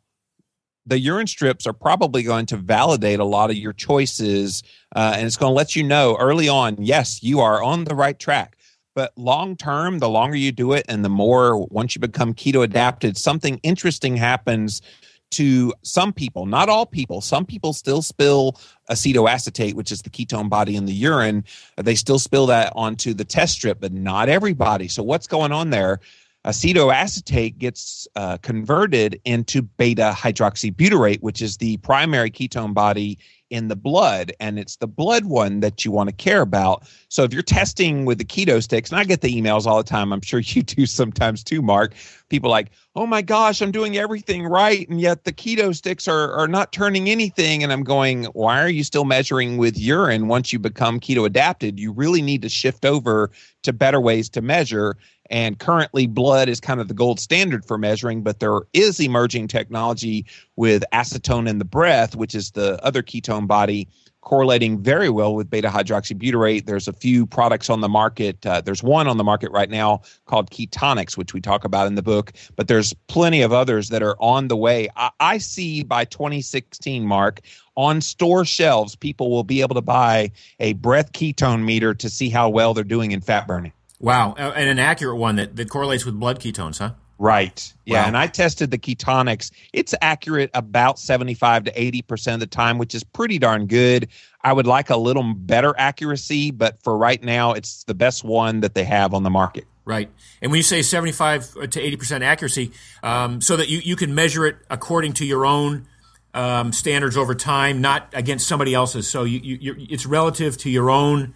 the 0.88 1.00
urine 1.00 1.28
strips 1.28 1.68
are 1.68 1.74
probably 1.74 2.24
going 2.24 2.46
to 2.48 2.58
validate 2.58 3.20
a 3.20 3.26
lot 3.26 3.50
of 3.50 3.58
your 3.58 3.74
choices, 3.74 4.64
uh, 4.96 5.14
and 5.16 5.28
it's 5.28 5.38
going 5.38 5.52
to 5.52 5.56
let 5.56 5.76
you 5.76 5.84
know 5.84 6.16
early 6.18 6.48
on, 6.48 6.78
yes, 6.80 7.22
you 7.22 7.42
are 7.42 7.62
on 7.62 7.84
the 7.84 7.94
right 7.94 8.18
track. 8.18 8.58
But 8.96 9.12
long 9.16 9.56
term, 9.56 10.00
the 10.00 10.10
longer 10.10 10.38
you 10.38 10.52
do 10.52 10.74
it, 10.74 10.86
and 10.90 11.06
the 11.06 11.10
more 11.10 11.68
once 11.68 11.94
you 11.94 12.02
become 12.02 12.34
keto 12.34 12.64
adapted, 12.64 13.16
something 13.18 13.60
interesting 13.62 14.18
happens 14.18 14.82
to 15.30 15.74
some 15.84 16.14
people, 16.14 16.46
not 16.46 16.70
all 16.70 16.86
people. 16.86 17.22
Some 17.22 17.46
people 17.46 17.74
still 17.74 18.02
spill 18.02 18.58
acetoacetate, 18.90 19.74
which 19.74 19.92
is 19.92 20.02
the 20.02 20.10
ketone 20.10 20.50
body 20.50 20.76
in 20.76 20.86
the 20.86 20.94
urine. 20.94 21.44
They 21.76 21.96
still 21.96 22.18
spill 22.18 22.48
that 22.48 22.72
onto 22.76 23.14
the 23.14 23.26
test 23.26 23.54
strip, 23.54 23.80
but 23.80 23.92
not 23.92 24.30
everybody. 24.30 24.88
So, 24.88 25.04
what's 25.04 25.28
going 25.28 25.52
on 25.52 25.70
there? 25.70 26.00
Acetoacetate 26.46 27.58
gets 27.58 28.08
uh, 28.16 28.38
converted 28.38 29.20
into 29.26 29.62
beta 29.62 30.14
hydroxybutyrate, 30.16 31.20
which 31.22 31.42
is 31.42 31.58
the 31.58 31.78
primary 31.78 32.32
ketone 32.32 32.74
body 32.74 33.18
in 33.50 33.68
the 33.68 33.76
blood. 33.76 34.32
And 34.40 34.60
it's 34.60 34.78
the 34.78 34.88
blood 34.88 35.26
one 35.26 35.62
that 35.62 35.84
you 35.84 35.92
want 35.92 36.10
to 36.10 36.16
care 36.16 36.42
about. 36.42 36.88
So, 37.10 37.24
if 37.24 37.34
you're 37.34 37.44
testing 37.44 38.06
with 38.06 38.18
the 38.18 38.26
keto 38.26 38.62
sticks, 38.62 38.92
and 38.92 39.00
I 39.00 39.04
get 39.04 39.22
the 39.22 39.42
emails 39.42 39.66
all 39.66 39.78
the 39.78 39.90
time, 39.90 40.12
I'm 40.14 40.22
sure 40.22 40.40
you 40.44 40.64
do 40.64 40.86
sometimes 40.86 41.44
too, 41.44 41.62
Mark. 41.62 41.94
People 42.30 42.50
like, 42.50 42.72
oh 42.96 43.06
my 43.06 43.22
gosh, 43.22 43.62
I'm 43.62 43.72
doing 43.72 43.98
everything 43.98 44.46
right. 44.46 44.88
And 44.90 45.00
yet 45.00 45.24
the 45.24 45.32
keto 45.32 45.76
sticks 45.76 46.08
are, 46.08 46.34
are 46.34 46.48
not 46.48 46.74
turning 46.74 47.10
anything. 47.10 47.64
And 47.64 47.72
I'm 47.72 47.84
going, 47.84 48.26
why 48.26 48.62
are 48.62 48.70
you 48.70 48.84
still 48.84 49.06
measuring 49.06 49.58
with 49.58 49.78
urine 49.78 50.28
once 50.28 50.52
you 50.52 50.60
become 50.60 51.00
keto 51.00 51.26
adapted? 51.26 51.80
You 51.80 51.92
really 51.92 52.22
need 52.22 52.42
to 52.42 52.50
shift 52.50 52.86
over 52.86 53.32
to 53.64 53.72
better 53.72 54.02
ways 54.02 54.30
to 54.30 54.42
measure. 54.42 54.98
And 55.30 55.60
currently, 55.60 56.08
blood 56.08 56.50
is 56.50 56.60
kind 56.60 56.80
of 56.80 56.88
the 56.88 56.94
gold 56.94 57.20
standard 57.20 57.66
for 57.66 57.78
measuring, 57.78 58.24
but 58.24 58.40
there 58.40 58.62
is 58.74 59.00
emerging 59.00 59.48
technology 59.48 60.26
with 60.56 60.84
acetone 60.94 61.48
in 61.48 61.60
the 61.60 61.66
breath, 61.66 62.16
which 62.16 62.36
is 62.36 62.52
the 62.52 62.84
other 62.84 63.04
ketone 63.04 63.48
body 63.48 63.88
correlating 64.28 64.84
very 64.84 65.10
well 65.10 65.34
with 65.34 65.50
beta 65.50 65.70
hydroxybutyrate. 65.70 66.66
There's 66.66 66.90
a 66.90 66.92
few 66.92 67.26
products 67.26 67.70
on 67.70 67.80
the 67.80 67.88
market. 67.88 68.46
Uh, 68.46 68.60
there's 68.60 68.84
one 68.84 69.08
on 69.08 69.16
the 69.16 69.24
market 69.24 69.50
right 69.52 69.70
now 69.70 70.02
called 70.26 70.52
Ketonix, 70.52 71.16
which 71.16 71.34
we 71.34 71.40
talk 71.40 71.64
about 71.64 71.88
in 71.88 71.96
the 71.96 72.02
book, 72.02 72.34
but 72.58 72.68
there's 72.68 72.94
plenty 73.08 73.42
of 73.42 73.54
others 73.54 73.88
that 73.88 74.04
are 74.04 74.18
on 74.20 74.50
the 74.50 74.58
way. 74.58 74.90
I, 74.98 75.12
I 75.22 75.38
see 75.38 75.82
by 75.82 76.04
2016, 76.04 77.06
Mark, 77.06 77.40
on 77.78 78.02
store 78.02 78.44
shelves, 78.44 78.98
people 78.98 79.32
will 79.32 79.46
be 79.46 79.62
able 79.62 79.76
to 79.76 79.82
buy 79.82 80.32
a 80.60 80.74
breath 80.74 81.14
ketone 81.14 81.64
meter 81.64 81.94
to 81.94 82.10
see 82.10 82.30
how 82.30 82.50
well 82.50 82.74
they're 82.74 82.84
doing 82.84 83.14
in 83.14 83.22
fat 83.22 83.48
burning. 83.48 83.72
Wow, 84.00 84.36
uh, 84.38 84.54
and 84.56 84.70
an 84.70 84.80
accurate 84.80 85.18
one 85.18 85.38
that, 85.38 85.56
that 85.56 85.70
correlates 85.70 86.06
with 86.06 86.20
blood 86.20 86.40
ketones, 86.40 86.80
huh? 86.80 86.92
Right. 87.20 87.74
Yeah. 87.86 88.02
Wow. 88.02 88.08
And 88.08 88.18
I 88.18 88.28
tested 88.28 88.70
the 88.70 88.78
Ketonix. 88.78 89.52
It's 89.74 89.96
accurate 90.02 90.52
about 90.54 91.00
75 91.00 91.64
to 91.64 91.72
80% 91.72 92.36
of 92.36 92.40
the 92.40 92.48
time, 92.48 92.78
which 92.78 92.94
is 92.94 93.04
pretty 93.04 93.40
darn 93.40 93.66
good. 93.66 94.10
I 94.44 94.54
would 94.54 94.68
like 94.68 94.92
a 94.92 94.98
little 94.98 95.34
better 95.34 95.74
accuracy, 95.78 96.52
but 96.52 96.82
for 96.84 96.96
right 96.96 97.22
now, 97.22 97.54
it's 97.54 97.84
the 97.86 97.96
best 97.96 98.24
one 98.24 98.60
that 98.60 98.76
they 98.76 98.84
have 98.84 99.16
on 99.16 99.24
the 99.24 99.32
market. 99.32 99.66
Right. 99.84 100.12
And 100.42 100.52
when 100.52 100.58
you 100.58 100.64
say 100.64 100.82
75 100.82 101.54
to 101.54 101.82
80% 101.82 102.22
accuracy, 102.22 102.72
um, 103.02 103.42
so 103.42 103.56
that 103.56 103.68
you, 103.68 103.80
you 103.80 103.96
can 103.96 104.14
measure 104.14 104.46
it 104.46 104.58
according 104.70 105.14
to 105.14 105.26
your 105.26 105.46
own 105.46 105.88
um, 106.34 106.72
standards 106.72 107.18
over 107.18 107.34
time, 107.34 107.82
not 107.82 108.10
against 108.14 108.48
somebody 108.48 108.74
else's. 108.74 109.10
So 109.10 109.24
you, 109.24 109.40
you, 109.40 109.58
you're, 109.60 109.76
it's 109.90 110.06
relative 110.06 110.58
to 110.60 110.70
your 110.70 110.92
own 110.92 111.34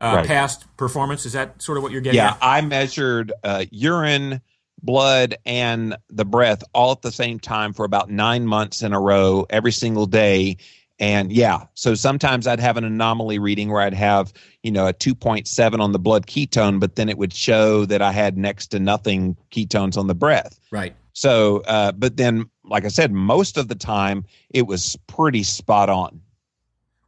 uh, 0.00 0.12
Right. 0.16 0.26
past 0.26 0.64
performance. 0.76 1.26
Is 1.26 1.32
that 1.32 1.60
sort 1.62 1.78
of 1.78 1.82
what 1.82 1.92
you're 1.92 2.00
getting 2.00 2.18
Yeah. 2.18 2.30
at? 2.32 2.38
I 2.42 2.60
measured 2.60 3.32
uh, 3.44 3.64
urine, 3.70 4.40
blood, 4.82 5.36
and 5.46 5.96
the 6.10 6.24
breath 6.24 6.62
all 6.74 6.92
at 6.92 7.02
the 7.02 7.12
same 7.12 7.38
time 7.38 7.72
for 7.72 7.84
about 7.84 8.10
nine 8.10 8.46
months 8.46 8.82
in 8.82 8.92
a 8.92 9.00
row, 9.00 9.46
every 9.50 9.72
single 9.72 10.06
day. 10.06 10.56
And 10.98 11.30
yeah, 11.30 11.64
so 11.74 11.94
sometimes 11.94 12.46
I'd 12.46 12.60
have 12.60 12.76
an 12.78 12.84
anomaly 12.84 13.38
reading 13.38 13.68
where 13.70 13.82
I'd 13.82 13.92
have, 13.94 14.32
you 14.62 14.70
know, 14.70 14.86
a 14.86 14.94
2.7 14.94 15.78
on 15.80 15.92
the 15.92 15.98
blood 15.98 16.26
ketone, 16.26 16.80
but 16.80 16.96
then 16.96 17.08
it 17.10 17.18
would 17.18 17.34
show 17.34 17.84
that 17.86 18.00
I 18.00 18.12
had 18.12 18.38
next 18.38 18.68
to 18.68 18.78
nothing 18.78 19.36
ketones 19.50 19.98
on 19.98 20.06
the 20.06 20.14
breath. 20.14 20.58
Right. 20.70 20.94
So, 21.12 21.62
uh, 21.66 21.92
but 21.92 22.16
then, 22.16 22.48
like 22.64 22.84
I 22.84 22.88
said, 22.88 23.12
most 23.12 23.56
of 23.58 23.68
the 23.68 23.74
time 23.74 24.24
it 24.50 24.66
was 24.66 24.96
pretty 25.06 25.42
spot 25.42 25.88
on. 25.90 26.20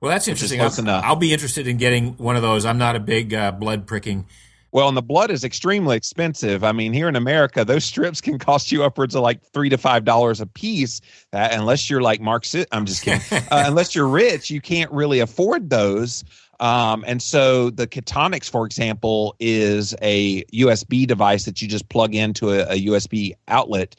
Well, 0.00 0.10
that's 0.10 0.28
interesting. 0.28 0.60
I'll. 0.60 0.72
I'll 0.88 1.16
be 1.16 1.32
interested 1.32 1.66
in 1.66 1.76
getting 1.76 2.16
one 2.18 2.36
of 2.36 2.42
those. 2.42 2.64
I'm 2.64 2.78
not 2.78 2.94
a 2.94 3.00
big 3.00 3.34
uh, 3.34 3.52
blood 3.52 3.86
pricking. 3.86 4.26
Well, 4.70 4.88
and 4.88 4.96
the 4.96 5.02
blood 5.02 5.30
is 5.30 5.44
extremely 5.44 5.96
expensive. 5.96 6.62
I 6.62 6.72
mean, 6.72 6.92
here 6.92 7.08
in 7.08 7.16
America, 7.16 7.64
those 7.64 7.84
strips 7.84 8.20
can 8.20 8.38
cost 8.38 8.70
you 8.70 8.84
upwards 8.84 9.14
of 9.14 9.22
like 9.22 9.42
three 9.42 9.70
to 9.70 9.78
five 9.78 10.04
dollars 10.04 10.40
a 10.40 10.46
piece. 10.46 11.00
Uh, 11.32 11.48
unless 11.52 11.88
you're 11.88 12.02
like 12.02 12.20
Mark, 12.20 12.44
I'm 12.70 12.84
just 12.84 13.02
kidding. 13.02 13.22
uh, 13.50 13.64
unless 13.66 13.94
you're 13.94 14.08
rich, 14.08 14.50
you 14.50 14.60
can't 14.60 14.92
really 14.92 15.20
afford 15.20 15.70
those. 15.70 16.24
Um, 16.60 17.04
and 17.06 17.22
so 17.22 17.70
the 17.70 17.86
Ketonix, 17.86 18.50
for 18.50 18.66
example, 18.66 19.36
is 19.38 19.94
a 20.02 20.42
USB 20.46 21.06
device 21.06 21.44
that 21.44 21.62
you 21.62 21.68
just 21.68 21.88
plug 21.88 22.14
into 22.14 22.50
a, 22.50 22.74
a 22.74 22.86
USB 22.86 23.32
outlet, 23.46 23.96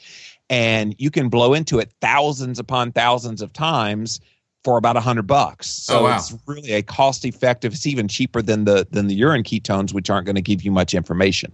and 0.50 0.94
you 1.00 1.10
can 1.10 1.30
blow 1.30 1.54
into 1.54 1.80
it 1.80 1.92
thousands 2.00 2.60
upon 2.60 2.92
thousands 2.92 3.42
of 3.42 3.54
times 3.54 4.20
for 4.64 4.78
about 4.78 4.98
a 4.98 5.00
hundred 5.00 5.28
bucks. 5.28 5.88
Oh, 5.90 5.94
so 5.94 6.00
Oh, 6.00 6.04
wow. 6.04 6.18
it's 6.18 6.36
really 6.46 6.74
a 6.74 6.82
cost 6.84 7.26
effective. 7.26 7.74
It's 7.74 7.86
even 7.88 8.08
cheaper 8.08 8.42
than 8.42 8.66
the 8.66 8.88
than 8.92 9.08
the 9.08 9.16
urine 9.16 9.44
ketones, 9.44 9.94
which 9.94 10.10
aren't 10.10 10.26
going 10.26 10.36
to 10.36 10.42
give 10.42 10.62
you 10.64 10.72
much 10.72 10.94
information. 10.94 11.52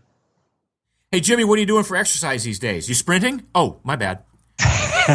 Hey, 1.11 1.19
Jimmy, 1.19 1.43
what 1.43 1.57
are 1.57 1.59
you 1.61 1.65
doing 1.67 1.83
for 1.83 1.95
exercise 1.95 2.43
these 2.43 2.59
days? 2.59 2.89
You 2.89 2.95
sprinting? 2.95 3.43
Oh, 3.53 3.77
my 3.83 3.95
bad. 3.95 4.23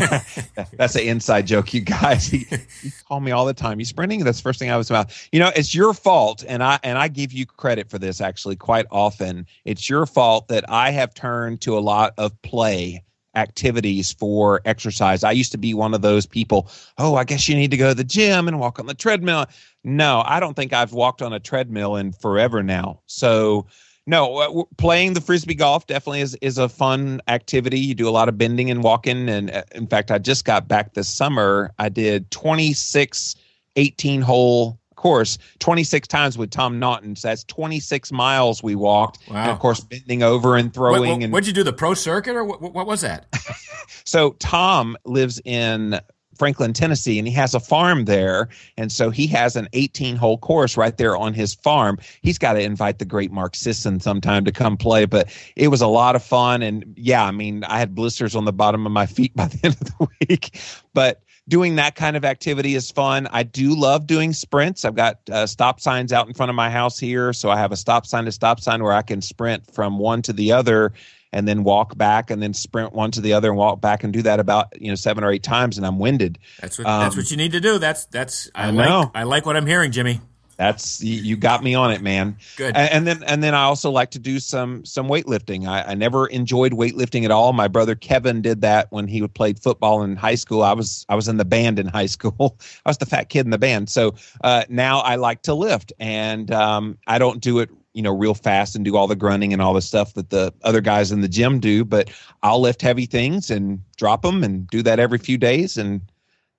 That's 0.76 0.94
an 0.94 1.02
inside 1.02 1.46
joke, 1.46 1.74
you 1.74 1.80
guys. 1.80 2.26
He, 2.26 2.46
you 2.82 2.90
call 3.08 3.20
me 3.20 3.32
all 3.32 3.44
the 3.44 3.54
time. 3.54 3.78
You 3.80 3.84
sprinting? 3.84 4.22
That's 4.24 4.38
the 4.38 4.42
first 4.42 4.58
thing 4.58 4.70
I 4.70 4.76
was 4.76 4.88
about. 4.90 5.10
You 5.32 5.40
know, 5.40 5.50
it's 5.54 5.74
your 5.74 5.92
fault, 5.94 6.44
and 6.46 6.62
I 6.62 6.78
and 6.82 6.96
I 6.96 7.08
give 7.08 7.32
you 7.32 7.44
credit 7.46 7.90
for 7.90 7.98
this 7.98 8.20
actually 8.20 8.56
quite 8.56 8.86
often. 8.90 9.46
It's 9.64 9.88
your 9.90 10.06
fault 10.06 10.48
that 10.48 10.64
I 10.70 10.90
have 10.92 11.12
turned 11.14 11.60
to 11.62 11.76
a 11.76 11.80
lot 11.80 12.14
of 12.18 12.40
play 12.42 13.02
activities 13.34 14.12
for 14.12 14.60
exercise. 14.64 15.24
I 15.24 15.32
used 15.32 15.52
to 15.52 15.58
be 15.58 15.74
one 15.74 15.94
of 15.94 16.02
those 16.02 16.26
people, 16.26 16.70
oh, 16.98 17.14
I 17.14 17.24
guess 17.24 17.48
you 17.48 17.54
need 17.54 17.70
to 17.70 17.76
go 17.76 17.90
to 17.90 17.94
the 17.94 18.04
gym 18.04 18.48
and 18.48 18.58
walk 18.58 18.78
on 18.78 18.86
the 18.86 18.94
treadmill. 18.94 19.46
No, 19.84 20.22
I 20.26 20.40
don't 20.40 20.54
think 20.54 20.72
I've 20.72 20.92
walked 20.92 21.22
on 21.22 21.32
a 21.32 21.40
treadmill 21.40 21.96
in 21.96 22.12
forever 22.12 22.62
now. 22.62 23.00
So 23.06 23.66
no, 24.06 24.36
uh, 24.38 24.64
playing 24.76 25.12
the 25.12 25.20
frisbee 25.20 25.54
golf 25.54 25.86
definitely 25.86 26.22
is 26.22 26.34
is 26.40 26.58
a 26.58 26.68
fun 26.68 27.20
activity. 27.28 27.78
You 27.78 27.94
do 27.94 28.08
a 28.08 28.10
lot 28.10 28.28
of 28.28 28.36
bending 28.36 28.70
and 28.70 28.82
walking, 28.82 29.28
and 29.28 29.50
uh, 29.50 29.62
in 29.72 29.86
fact, 29.86 30.10
I 30.10 30.18
just 30.18 30.44
got 30.44 30.66
back 30.66 30.94
this 30.94 31.08
summer. 31.08 31.72
I 31.78 31.88
did 31.90 32.30
26 32.32 33.36
18 33.76 34.20
hole 34.20 34.79
course 35.00 35.38
26 35.60 36.06
times 36.08 36.36
with 36.38 36.50
Tom 36.50 36.78
Naughton. 36.78 37.16
So 37.16 37.28
that's 37.28 37.42
26 37.44 38.12
miles 38.12 38.62
we 38.62 38.74
walked, 38.74 39.18
Wow. 39.30 39.42
and 39.42 39.50
of 39.50 39.58
course 39.58 39.80
bending 39.80 40.22
over 40.22 40.56
and 40.56 40.66
What, 40.68 40.74
throwing. 40.74 41.00
what, 41.10 41.22
and 41.22 41.32
what'd 41.32 41.46
you 41.46 41.52
do? 41.54 41.64
The 41.64 41.72
pro 41.72 41.94
circuit, 41.94 42.36
or 42.36 42.44
what, 42.44 42.60
what 42.60 42.86
was 42.86 43.00
that? 43.00 43.26
so 44.04 44.32
Tom 44.38 44.96
lives 45.04 45.40
in 45.44 45.98
Franklin, 46.38 46.72
Tennessee, 46.72 47.18
and 47.18 47.28
he 47.28 47.34
has 47.34 47.54
a 47.54 47.60
farm 47.60 48.06
there. 48.06 48.48
And 48.78 48.90
so 48.90 49.10
he 49.10 49.26
has 49.26 49.56
an 49.56 49.68
18 49.74 50.16
hole 50.16 50.38
course 50.38 50.74
right 50.76 50.96
there 50.96 51.14
on 51.16 51.34
his 51.34 51.52
farm. 51.54 51.98
He's 52.22 52.38
got 52.38 52.54
to 52.54 52.60
invite 52.62 52.98
the 52.98 53.04
great 53.04 53.30
Mark 53.30 53.54
Sisson 53.54 54.00
sometime 54.00 54.46
to 54.46 54.52
come 54.52 54.78
play. 54.78 55.04
But 55.04 55.28
it 55.56 55.68
was 55.68 55.82
a 55.82 55.86
lot 55.86 56.16
of 56.16 56.22
fun. 56.22 56.62
And 56.62 56.94
yeah, 56.96 57.24
I 57.24 57.30
mean, 57.30 57.62
I 57.64 57.78
had 57.78 57.94
blisters 57.94 58.34
on 58.34 58.46
the 58.46 58.54
bottom 58.54 58.86
of 58.86 58.92
my 58.92 59.04
feet 59.04 59.32
by 59.36 59.46
the 59.48 59.60
end 59.62 59.76
of 59.82 59.86
the 59.98 60.08
week. 60.28 60.58
But 60.94 61.22
doing 61.50 61.76
that 61.76 61.96
kind 61.96 62.16
of 62.16 62.24
activity 62.24 62.74
is 62.74 62.90
fun. 62.90 63.26
I 63.30 63.42
do 63.42 63.74
love 63.74 64.06
doing 64.06 64.32
sprints. 64.32 64.84
I've 64.84 64.94
got 64.94 65.18
uh, 65.30 65.46
stop 65.46 65.80
signs 65.80 66.12
out 66.12 66.28
in 66.28 66.32
front 66.34 66.48
of 66.48 66.56
my 66.56 66.70
house 66.70 66.98
here. 66.98 67.32
So 67.34 67.50
I 67.50 67.58
have 67.58 67.72
a 67.72 67.76
stop 67.76 68.06
sign 68.06 68.24
to 68.24 68.32
stop 68.32 68.60
sign 68.60 68.82
where 68.82 68.92
I 68.92 69.02
can 69.02 69.20
sprint 69.20 69.74
from 69.74 69.98
one 69.98 70.22
to 70.22 70.32
the 70.32 70.52
other 70.52 70.92
and 71.32 71.46
then 71.46 71.64
walk 71.64 71.96
back 71.98 72.30
and 72.30 72.42
then 72.42 72.54
sprint 72.54 72.92
one 72.92 73.10
to 73.12 73.20
the 73.20 73.32
other 73.34 73.48
and 73.48 73.58
walk 73.58 73.80
back 73.80 74.04
and 74.04 74.12
do 74.12 74.22
that 74.22 74.40
about 74.40 74.80
you 74.80 74.88
know 74.88 74.94
seven 74.94 75.24
or 75.24 75.30
eight 75.30 75.42
times 75.42 75.76
and 75.76 75.86
I'm 75.86 75.98
winded. 75.98 76.38
That's 76.60 76.78
what 76.78 76.84
that's 76.84 77.14
Um, 77.14 77.18
what 77.18 77.30
you 77.30 77.36
need 77.36 77.52
to 77.52 77.60
do. 77.60 77.78
That's 77.78 78.06
that's 78.06 78.48
I, 78.54 78.68
I 78.68 78.70
like 78.70 78.88
know. 78.88 79.10
I 79.14 79.24
like 79.24 79.44
what 79.44 79.56
I'm 79.56 79.66
hearing, 79.66 79.92
Jimmy. 79.92 80.20
That's 80.60 81.02
you, 81.02 81.38
got 81.38 81.64
me 81.64 81.74
on 81.74 81.90
it, 81.90 82.02
man. 82.02 82.36
Good. 82.58 82.76
And, 82.76 82.92
and 82.92 83.06
then 83.06 83.22
and 83.22 83.42
then 83.42 83.54
I 83.54 83.62
also 83.62 83.90
like 83.90 84.10
to 84.10 84.18
do 84.18 84.38
some 84.38 84.84
some 84.84 85.08
weightlifting. 85.08 85.66
I, 85.66 85.84
I 85.84 85.94
never 85.94 86.26
enjoyed 86.26 86.72
weightlifting 86.72 87.24
at 87.24 87.30
all. 87.30 87.54
My 87.54 87.66
brother 87.66 87.94
Kevin 87.94 88.42
did 88.42 88.60
that 88.60 88.92
when 88.92 89.08
he 89.08 89.26
played 89.26 89.58
football 89.58 90.02
in 90.02 90.16
high 90.16 90.34
school. 90.34 90.62
I 90.62 90.74
was 90.74 91.06
I 91.08 91.14
was 91.14 91.28
in 91.28 91.38
the 91.38 91.46
band 91.46 91.78
in 91.78 91.86
high 91.86 92.06
school. 92.16 92.58
I 92.84 92.90
was 92.90 92.98
the 92.98 93.06
fat 93.06 93.30
kid 93.30 93.46
in 93.46 93.50
the 93.50 93.56
band. 93.56 93.88
So 93.88 94.14
uh, 94.44 94.64
now 94.68 94.98
I 94.98 95.16
like 95.16 95.40
to 95.44 95.54
lift, 95.54 95.94
and 95.98 96.50
um, 96.50 96.98
I 97.06 97.18
don't 97.18 97.40
do 97.40 97.60
it 97.60 97.70
you 97.94 98.02
know 98.02 98.14
real 98.14 98.34
fast 98.34 98.76
and 98.76 98.84
do 98.84 98.98
all 98.98 99.06
the 99.06 99.16
grunting 99.16 99.54
and 99.54 99.62
all 99.62 99.72
the 99.72 99.80
stuff 99.80 100.12
that 100.12 100.28
the 100.28 100.52
other 100.62 100.82
guys 100.82 101.10
in 101.10 101.22
the 101.22 101.28
gym 101.28 101.58
do 101.58 101.84
but 101.84 102.08
i'll 102.44 102.60
lift 102.60 102.80
heavy 102.80 103.04
things 103.04 103.50
and 103.50 103.80
drop 103.96 104.22
them 104.22 104.44
and 104.44 104.68
do 104.68 104.80
that 104.80 105.00
every 105.00 105.18
few 105.18 105.36
days 105.36 105.76
and 105.76 106.00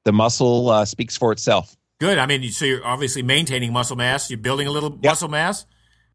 the 0.04 0.12
muscle 0.12 0.70
uh, 0.70 0.84
speaks 0.84 1.16
for 1.16 1.32
itself 1.32 1.78
Good. 2.02 2.18
I 2.18 2.26
mean, 2.26 2.50
so 2.50 2.66
you're 2.66 2.84
obviously 2.84 3.22
maintaining 3.22 3.72
muscle 3.72 3.96
mass. 3.96 4.28
You're 4.32 4.40
building 4.40 4.66
a 4.66 4.72
little 4.72 4.90
Yep. 4.90 5.04
muscle 5.04 5.30
mass. 5.30 5.68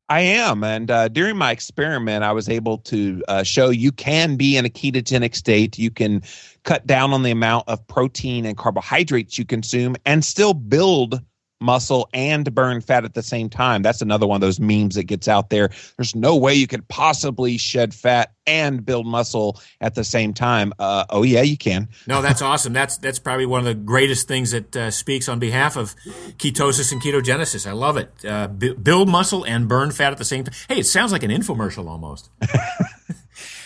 I 0.09 0.23
am. 0.23 0.65
And 0.65 0.91
uh, 0.91 1.07
during 1.07 1.37
my 1.37 1.53
experiment, 1.53 2.25
I 2.25 2.33
was 2.33 2.49
able 2.49 2.79
to 2.79 3.23
uh, 3.29 3.45
show 3.45 3.71
you 3.71 3.93
can 3.93 4.35
be 4.35 4.57
in 4.57 4.65
a 4.65 4.69
ketogenic 4.69 5.37
state. 5.37 5.79
You 5.79 5.93
can 5.93 6.25
cut 6.65 6.89
down 6.89 7.13
on 7.13 7.23
the 7.23 7.31
amount 7.31 7.69
of 7.69 7.87
protein 7.87 8.47
and 8.47 8.57
carbohydrates 8.57 9.39
you 9.39 9.45
consume 9.45 9.95
and 10.05 10.25
still 10.25 10.55
build 10.55 11.21
muscle 11.61 12.09
and 12.13 12.55
burn 12.55 12.81
fat 12.81 13.05
at 13.05 13.15
the 13.15 13.23
same 13.23 13.49
time. 13.49 13.83
That's 13.83 14.03
another 14.03 14.27
one 14.27 14.37
of 14.37 14.41
those 14.43 14.61
memes 14.61 14.95
that 14.97 15.05
gets 15.05 15.27
out 15.29 15.49
there. 15.51 15.71
There's 15.97 16.15
no 16.15 16.37
way 16.37 16.55
you 16.55 16.67
could 16.67 16.87
possibly 16.89 17.57
shed 17.59 17.95
fat 17.95 18.33
and 18.47 18.85
build 18.85 19.07
muscle 19.07 19.61
at 19.81 19.95
the 19.95 20.05
same 20.05 20.35
time. 20.35 20.73
Uh, 20.79 21.05
oh, 21.11 21.23
yeah, 21.23 21.43
you 21.43 21.57
can. 21.57 21.89
No, 22.07 22.21
that's 22.23 22.43
awesome. 22.43 22.73
That's 22.73 22.99
that's 22.99 23.19
probably 23.19 23.47
one 23.47 23.61
of 23.61 23.65
the 23.67 23.75
greatest 23.75 24.29
things 24.29 24.51
that 24.53 24.77
uh, 24.77 24.91
speaks 24.91 25.29
on 25.29 25.39
behalf 25.39 25.77
of 25.77 25.95
ketosis 26.39 26.93
and 26.93 27.01
ketogenesis. 27.01 27.67
I 27.67 27.73
love 27.73 27.97
it. 27.97 28.13
Uh, 28.25 28.49
bu- 28.49 28.75
build 28.77 29.09
muscle 29.09 29.45
and 29.45 29.67
burn 29.69 29.91
fat 29.91 30.13
at 30.13 30.19
the 30.19 30.25
same 30.25 30.45
time. 30.45 30.55
Hey, 30.69 30.79
it 30.81 30.87
sounds 30.87 31.11
like 31.11 31.23
an 31.23 31.31
infomercial 31.31 31.89
almost. 31.89 32.29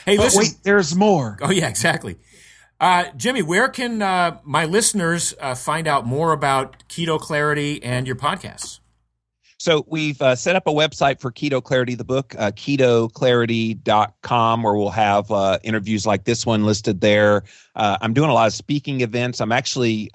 hey, 0.07 0.17
But 0.17 0.25
listen. 0.25 0.39
wait, 0.41 0.55
there's 0.63 0.95
more. 0.95 1.39
Oh 1.43 1.51
yeah, 1.51 1.69
exactly. 1.69 2.17
Uh, 2.81 3.05
Jimmy, 3.15 3.43
where 3.43 3.69
can 3.69 4.01
uh, 4.01 4.39
my 4.43 4.65
listeners 4.65 5.35
uh, 5.39 5.55
find 5.55 5.87
out 5.87 6.07
more 6.07 6.33
about 6.33 6.83
Keto 6.89 7.21
Clarity 7.21 7.83
and 7.83 8.07
your 8.07 8.17
podcasts? 8.17 8.81
So 9.59 9.85
we've 9.87 10.23
uh, 10.23 10.37
set 10.37 10.57
up 10.57 10.67
a 10.67 10.71
website 10.71 11.21
for 11.21 11.31
Keto 11.31 11.63
Clarity, 11.63 11.95
the 11.95 12.05
book, 12.05 12.35
uh, 12.39 12.51
ketoclarity.com, 12.53 14.63
where 14.63 14.73
we'll 14.73 14.89
have 14.89 15.31
uh, 15.31 15.59
interviews 15.63 16.07
like 16.07 16.25
this 16.25 16.47
one 16.47 16.65
listed 16.65 17.03
there. 17.03 17.43
Uh, 17.75 17.99
I'm 18.01 18.15
doing 18.15 18.31
a 18.31 18.33
lot 18.33 18.47
of 18.47 18.55
speaking 18.55 19.03
events. 19.03 19.43
I'm 19.43 19.53
actually 19.53 20.09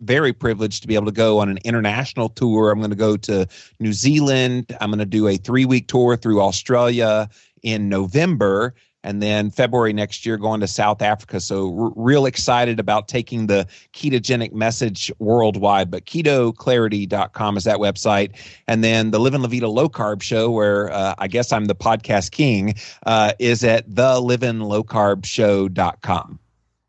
very 0.00 0.32
privileged 0.32 0.82
to 0.82 0.88
be 0.88 0.94
able 0.94 1.06
to 1.06 1.12
go 1.12 1.40
on 1.40 1.48
an 1.48 1.58
international 1.64 2.28
tour. 2.28 2.70
I'm 2.70 2.78
going 2.78 2.90
to 2.90 2.96
go 2.96 3.16
to 3.16 3.48
New 3.80 3.92
Zealand. 3.92 4.76
I'm 4.80 4.90
going 4.90 5.00
to 5.00 5.04
do 5.04 5.26
a 5.26 5.36
three 5.36 5.64
week 5.64 5.88
tour 5.88 6.16
through 6.16 6.40
Australia 6.40 7.28
in 7.64 7.88
November. 7.88 8.76
And 9.04 9.22
then 9.22 9.50
February 9.50 9.92
next 9.92 10.26
year, 10.26 10.36
going 10.38 10.58
to 10.60 10.66
South 10.66 11.02
Africa. 11.02 11.38
So, 11.38 11.92
real 11.94 12.26
excited 12.26 12.80
about 12.80 13.06
taking 13.06 13.46
the 13.46 13.68
ketogenic 13.92 14.52
message 14.52 15.12
worldwide. 15.18 15.88
But 15.90 16.06
ketoclarity.com 16.06 17.56
is 17.56 17.62
that 17.64 17.76
website. 17.76 18.32
And 18.66 18.82
then 18.82 19.12
the 19.12 19.20
Livin' 19.20 19.42
La 19.42 19.48
Vida 19.48 19.68
Low 19.68 19.90
Carb 19.90 20.22
Show, 20.22 20.50
where 20.50 20.90
uh, 20.90 21.14
I 21.18 21.28
guess 21.28 21.52
I'm 21.52 21.66
the 21.66 21.76
podcast 21.76 22.30
king, 22.30 22.76
uh, 23.06 23.34
is 23.38 23.62
at 23.62 23.90
thelivinglowcarbshow.com. 23.90 26.38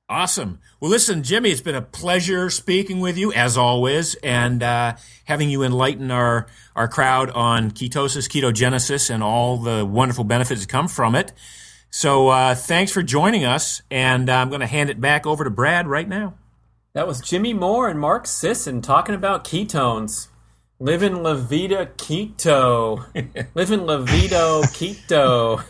Awesome. 0.07 0.59
Well, 0.79 0.91
listen, 0.91 1.23
Jimmy, 1.23 1.49
it's 1.49 1.61
been 1.61 1.73
a 1.73 1.81
pleasure 1.81 2.51
speaking 2.51 2.99
with 2.99 3.17
you 3.17 3.33
as 3.33 3.57
always, 3.57 4.13
and 4.15 4.61
uh, 4.61 4.97
having 5.23 5.49
you 5.49 5.63
enlighten 5.63 6.11
our 6.11 6.45
our 6.75 6.87
crowd 6.87 7.31
on 7.31 7.71
ketosis, 7.71 8.29
ketogenesis, 8.29 9.09
and 9.09 9.23
all 9.23 9.57
the 9.57 9.83
wonderful 9.83 10.23
benefits 10.23 10.61
that 10.61 10.69
come 10.69 10.87
from 10.87 11.15
it. 11.15 11.33
So, 11.89 12.27
uh, 12.27 12.55
thanks 12.55 12.91
for 12.91 13.01
joining 13.01 13.45
us, 13.45 13.81
and 13.89 14.29
I'm 14.29 14.49
going 14.49 14.61
to 14.61 14.67
hand 14.67 14.89
it 14.89 14.99
back 14.99 15.25
over 15.25 15.43
to 15.43 15.49
Brad 15.49 15.87
right 15.87 16.07
now. 16.07 16.33
That 16.93 17.07
was 17.07 17.21
Jimmy 17.21 17.53
Moore 17.53 17.89
and 17.89 17.99
Mark 17.99 18.25
Sisson 18.27 18.81
talking 18.81 19.15
about 19.15 19.43
ketones. 19.43 20.27
Living 20.79 21.23
La 21.23 21.35
Vida 21.35 21.85
Keto. 21.97 23.05
Living 23.55 23.85
La 23.85 23.99
Vida 23.99 24.61
Keto. 24.73 25.63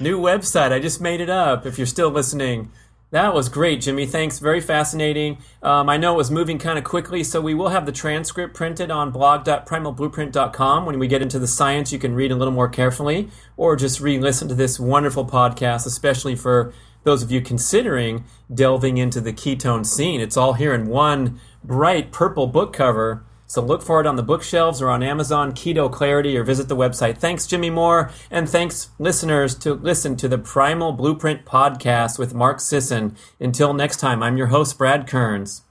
New 0.00 0.20
website. 0.20 0.72
I 0.72 0.80
just 0.80 1.00
made 1.00 1.20
it 1.20 1.30
up 1.30 1.64
if 1.64 1.78
you're 1.78 1.86
still 1.86 2.10
listening. 2.10 2.70
That 3.12 3.34
was 3.34 3.50
great, 3.50 3.82
Jimmy. 3.82 4.06
Thanks. 4.06 4.38
Very 4.38 4.62
fascinating. 4.62 5.36
Um, 5.62 5.90
I 5.90 5.98
know 5.98 6.14
it 6.14 6.16
was 6.16 6.30
moving 6.30 6.58
kind 6.58 6.78
of 6.78 6.84
quickly, 6.84 7.22
so 7.22 7.42
we 7.42 7.52
will 7.52 7.68
have 7.68 7.84
the 7.84 7.92
transcript 7.92 8.54
printed 8.54 8.90
on 8.90 9.10
blog.primalblueprint.com. 9.10 10.86
When 10.86 10.98
we 10.98 11.08
get 11.08 11.20
into 11.20 11.38
the 11.38 11.46
science, 11.46 11.92
you 11.92 11.98
can 11.98 12.14
read 12.14 12.32
a 12.32 12.36
little 12.36 12.54
more 12.54 12.70
carefully 12.70 13.28
or 13.58 13.76
just 13.76 14.00
re 14.00 14.18
listen 14.18 14.48
to 14.48 14.54
this 14.54 14.80
wonderful 14.80 15.26
podcast, 15.26 15.84
especially 15.84 16.34
for 16.34 16.72
those 17.04 17.22
of 17.22 17.30
you 17.30 17.42
considering 17.42 18.24
delving 18.52 18.96
into 18.96 19.20
the 19.20 19.34
ketone 19.34 19.84
scene. 19.84 20.22
It's 20.22 20.38
all 20.38 20.54
here 20.54 20.72
in 20.72 20.86
one 20.86 21.38
bright 21.62 22.12
purple 22.12 22.46
book 22.46 22.72
cover. 22.72 23.24
So 23.52 23.60
look 23.60 23.82
for 23.82 24.00
it 24.00 24.06
on 24.06 24.16
the 24.16 24.22
bookshelves 24.22 24.80
or 24.80 24.88
on 24.88 25.02
Amazon 25.02 25.52
Keto 25.52 25.92
Clarity 25.92 26.38
or 26.38 26.42
visit 26.42 26.68
the 26.68 26.74
website. 26.74 27.18
Thanks, 27.18 27.46
Jimmy 27.46 27.68
Moore, 27.68 28.10
and 28.30 28.48
thanks, 28.48 28.88
listeners, 28.98 29.54
to 29.56 29.74
listen 29.74 30.16
to 30.16 30.26
the 30.26 30.38
Primal 30.38 30.92
Blueprint 30.92 31.44
podcast 31.44 32.18
with 32.18 32.32
Mark 32.32 32.60
Sisson. 32.60 33.14
Until 33.38 33.74
next 33.74 33.98
time, 33.98 34.22
I'm 34.22 34.38
your 34.38 34.46
host, 34.46 34.78
Brad 34.78 35.06
Kearns. 35.06 35.64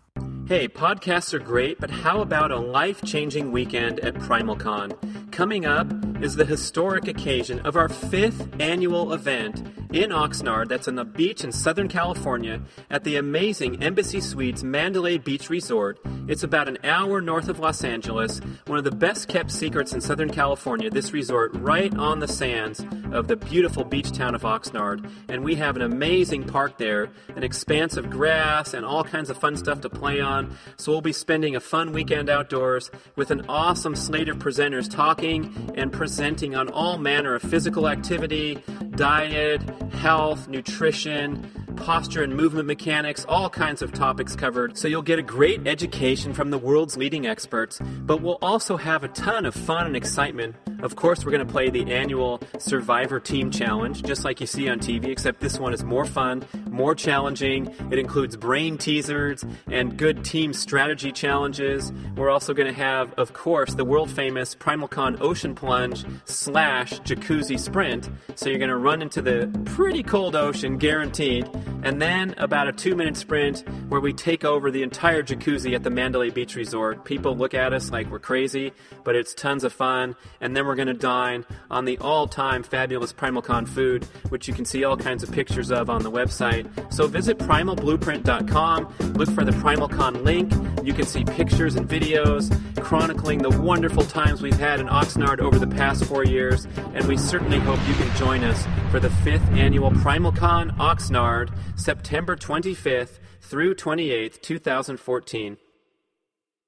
Hey, 0.52 0.68
podcasts 0.68 1.34
are 1.34 1.40
great, 1.40 1.80
but 1.80 1.90
how 1.90 2.20
about 2.20 2.52
a 2.52 2.60
life 2.60 3.02
changing 3.04 3.54
weekend 3.54 4.02
at 4.02 4.16
PrimalCon? 4.16 5.32
Coming 5.32 5.66
up 5.66 5.88
is 6.22 6.36
the 6.36 6.44
historic 6.44 7.08
occasion 7.08 7.62
of 7.62 7.78
our 7.78 7.88
fifth 7.88 8.50
annual 8.60 9.14
event 9.14 9.66
in 9.94 10.10
Oxnard, 10.10 10.68
that's 10.68 10.88
on 10.88 10.96
the 10.96 11.06
beach 11.06 11.44
in 11.44 11.52
Southern 11.52 11.88
California, 11.88 12.62
at 12.90 13.04
the 13.06 13.16
amazing 13.16 13.82
Embassy 13.82 14.20
Suites 14.22 14.62
Mandalay 14.62 15.18
Beach 15.18 15.50
Resort. 15.50 16.00
It's 16.28 16.44
about 16.44 16.68
an 16.68 16.78
hour 16.84 17.22
north 17.22 17.50
of 17.50 17.60
Los 17.60 17.84
Angeles, 17.84 18.40
one 18.68 18.78
of 18.78 18.84
the 18.84 18.92
best 18.92 19.28
kept 19.28 19.52
secrets 19.52 19.94
in 19.94 20.02
Southern 20.02 20.30
California, 20.30 20.90
this 20.90 21.14
resort 21.14 21.54
right 21.56 21.94
on 21.98 22.20
the 22.20 22.28
sands 22.28 22.86
of 23.12 23.28
the 23.28 23.36
beautiful 23.36 23.84
beach 23.84 24.12
town 24.12 24.36
of 24.36 24.44
Oxnard. 24.44 25.10
And 25.28 25.44
we 25.44 25.56
have 25.56 25.76
an 25.76 25.82
amazing 25.82 26.46
park 26.46 26.78
there, 26.78 27.10
an 27.36 27.44
expanse 27.44 27.98
of 27.98 28.10
grass, 28.10 28.74
and 28.74 28.86
all 28.86 29.04
kinds 29.04 29.30
of 29.30 29.38
fun 29.38 29.58
stuff 29.58 29.82
to 29.82 29.90
play 29.90 30.11
on. 30.20 30.58
So 30.78 30.92
we'll 30.92 31.02
be 31.02 31.14
spending 31.14 31.56
a 31.56 31.60
fun 31.60 31.94
weekend 31.94 32.30
outdoors 32.30 32.92
with 33.16 33.32
an 33.32 33.46
awesome 33.48 33.96
slate 33.96 34.28
of 34.28 34.40
presenters 34.40 34.90
talking 34.90 35.72
and 35.76 35.94
presenting 35.94 36.56
on 36.56 36.70
all 36.70 36.98
manner 36.98 37.36
of 37.36 37.42
physical 37.44 37.88
activity, 37.88 38.62
diet, 38.96 39.62
health, 39.94 40.48
nutrition, 40.48 41.50
posture 41.76 42.24
and 42.24 42.36
movement 42.36 42.68
mechanics, 42.68 43.26
all 43.28 43.50
kinds 43.50 43.82
of 43.82 43.92
topics 43.92 44.36
covered. 44.36 44.78
So 44.78 44.88
you'll 44.88 45.02
get 45.02 45.20
a 45.20 45.24
great 45.24 45.68
education 45.68 46.34
from 46.34 46.52
the 46.52 46.58
world's 46.58 46.98
leading 46.98 47.26
experts, 47.26 47.80
but 48.02 48.22
we'll 48.22 48.40
also 48.42 48.78
have 48.78 49.04
a 49.04 49.08
ton 49.10 49.46
of 49.46 49.56
fun 49.56 49.88
and 49.88 49.96
excitement. 49.96 50.56
Of 50.82 50.96
course, 50.96 51.24
we're 51.24 51.32
going 51.32 51.46
to 51.46 51.52
play 51.52 51.70
the 51.70 51.92
annual 51.92 52.42
Survivor 52.58 53.20
Team 53.20 53.52
Challenge, 53.52 54.02
just 54.02 54.26
like 54.26 54.42
you 54.42 54.48
see 54.48 54.68
on 54.68 54.80
TV, 54.80 55.06
except 55.06 55.40
this 55.40 55.60
one 55.60 55.74
is 55.74 55.84
more 55.84 56.06
fun, 56.06 56.44
more 56.70 56.96
challenging. 56.96 57.74
It 57.92 58.00
includes 58.00 58.36
brain 58.36 58.78
teasers 58.78 59.46
and 59.68 59.96
good 59.96 60.26
team 60.26 60.54
strategy 60.54 61.12
challenges. 61.12 61.92
We're 62.16 62.32
also 62.32 62.54
going 62.54 62.68
to 62.68 62.80
have, 62.80 63.14
of 63.14 63.34
course, 63.34 63.76
the 63.76 63.86
world 63.86 64.10
famous 64.10 64.56
PrimalCon 64.56 65.22
Ocean 65.22 65.54
Plunge 65.54 66.04
slash 66.26 67.00
Jacuzzi 67.02 67.60
Sprint. 67.60 68.10
So 68.36 68.50
you're 68.50 68.58
going 68.58 68.70
to 68.70 68.78
run 68.78 69.02
into 69.04 69.22
the 69.22 69.52
pretty 69.66 70.02
cold 70.02 70.36
ocean, 70.36 70.78
guaranteed. 70.78 71.48
And 71.84 72.02
then 72.02 72.36
about 72.38 72.68
a 72.68 72.72
two 72.72 72.96
minute 72.96 73.18
sprint 73.18 73.68
where 73.90 74.00
we 74.00 74.14
take 74.14 74.46
over 74.46 74.72
the 74.72 74.84
entire 74.84 75.24
jacuzzi 75.24 75.74
at 75.74 75.84
the 75.84 75.90
Mandalay 75.90 76.30
Beach 76.30 76.56
Resort. 76.56 77.06
People 77.06 77.36
look 77.36 77.54
at 77.54 77.74
us 77.74 77.92
like 77.92 78.10
we're 78.10 78.20
crazy, 78.20 78.72
but 79.04 79.16
it's 79.16 79.34
tons 79.34 79.64
of 79.64 79.74
fun. 79.74 80.16
And 80.40 80.56
then 80.56 80.66
we're 80.66 80.76
going 80.76 80.88
to 80.88 80.94
dine 80.94 81.46
on 81.70 81.86
the 81.86 81.98
all 81.98 82.28
time 82.28 82.64
fabulous 82.64 83.14
PrimalCon 83.14 83.68
food, 83.68 84.06
which 84.30 84.48
you 84.48 84.54
can 84.54 84.66
see 84.66 84.84
all 84.84 84.98
kinds 84.98 85.24
of 85.24 85.32
pictures 85.32 85.72
of 85.72 85.90
on 85.90 86.04
the 86.04 86.12
website. 86.12 86.70
So 86.94 87.08
visit 87.08 87.38
primalblueprint.com, 87.40 89.14
look 89.14 89.30
for 89.30 89.44
the 89.44 89.52
PrimalCon 89.52 90.24
link. 90.24 90.54
You 90.86 90.94
can 90.94 91.06
see 91.06 91.24
pictures 91.24 91.76
and 91.76 91.88
videos 91.88 92.52
chronicling 92.82 93.40
the 93.40 93.50
wonderful 93.50 94.04
times 94.04 94.42
we've 94.42 94.58
had 94.58 94.80
in 94.80 94.88
Oxnard 94.88 95.40
over 95.40 95.60
the 95.60 95.68
past 95.68 96.06
four 96.06 96.26
years. 96.26 96.66
And 96.94 97.06
we 97.06 97.18
certainly 97.18 97.60
hope 97.60 97.80
you 97.88 97.94
can 97.96 98.16
join 98.18 98.44
us 98.44 98.66
for 98.90 99.00
the 99.00 99.10
fifth 99.10 99.48
annual 99.52 99.92
PrimalCon 99.92 100.76
Oxnard, 100.78 101.51
September 101.76 102.36
25th 102.36 103.20
through 103.42 103.76
28th, 103.76 104.42
2014. 104.42 105.58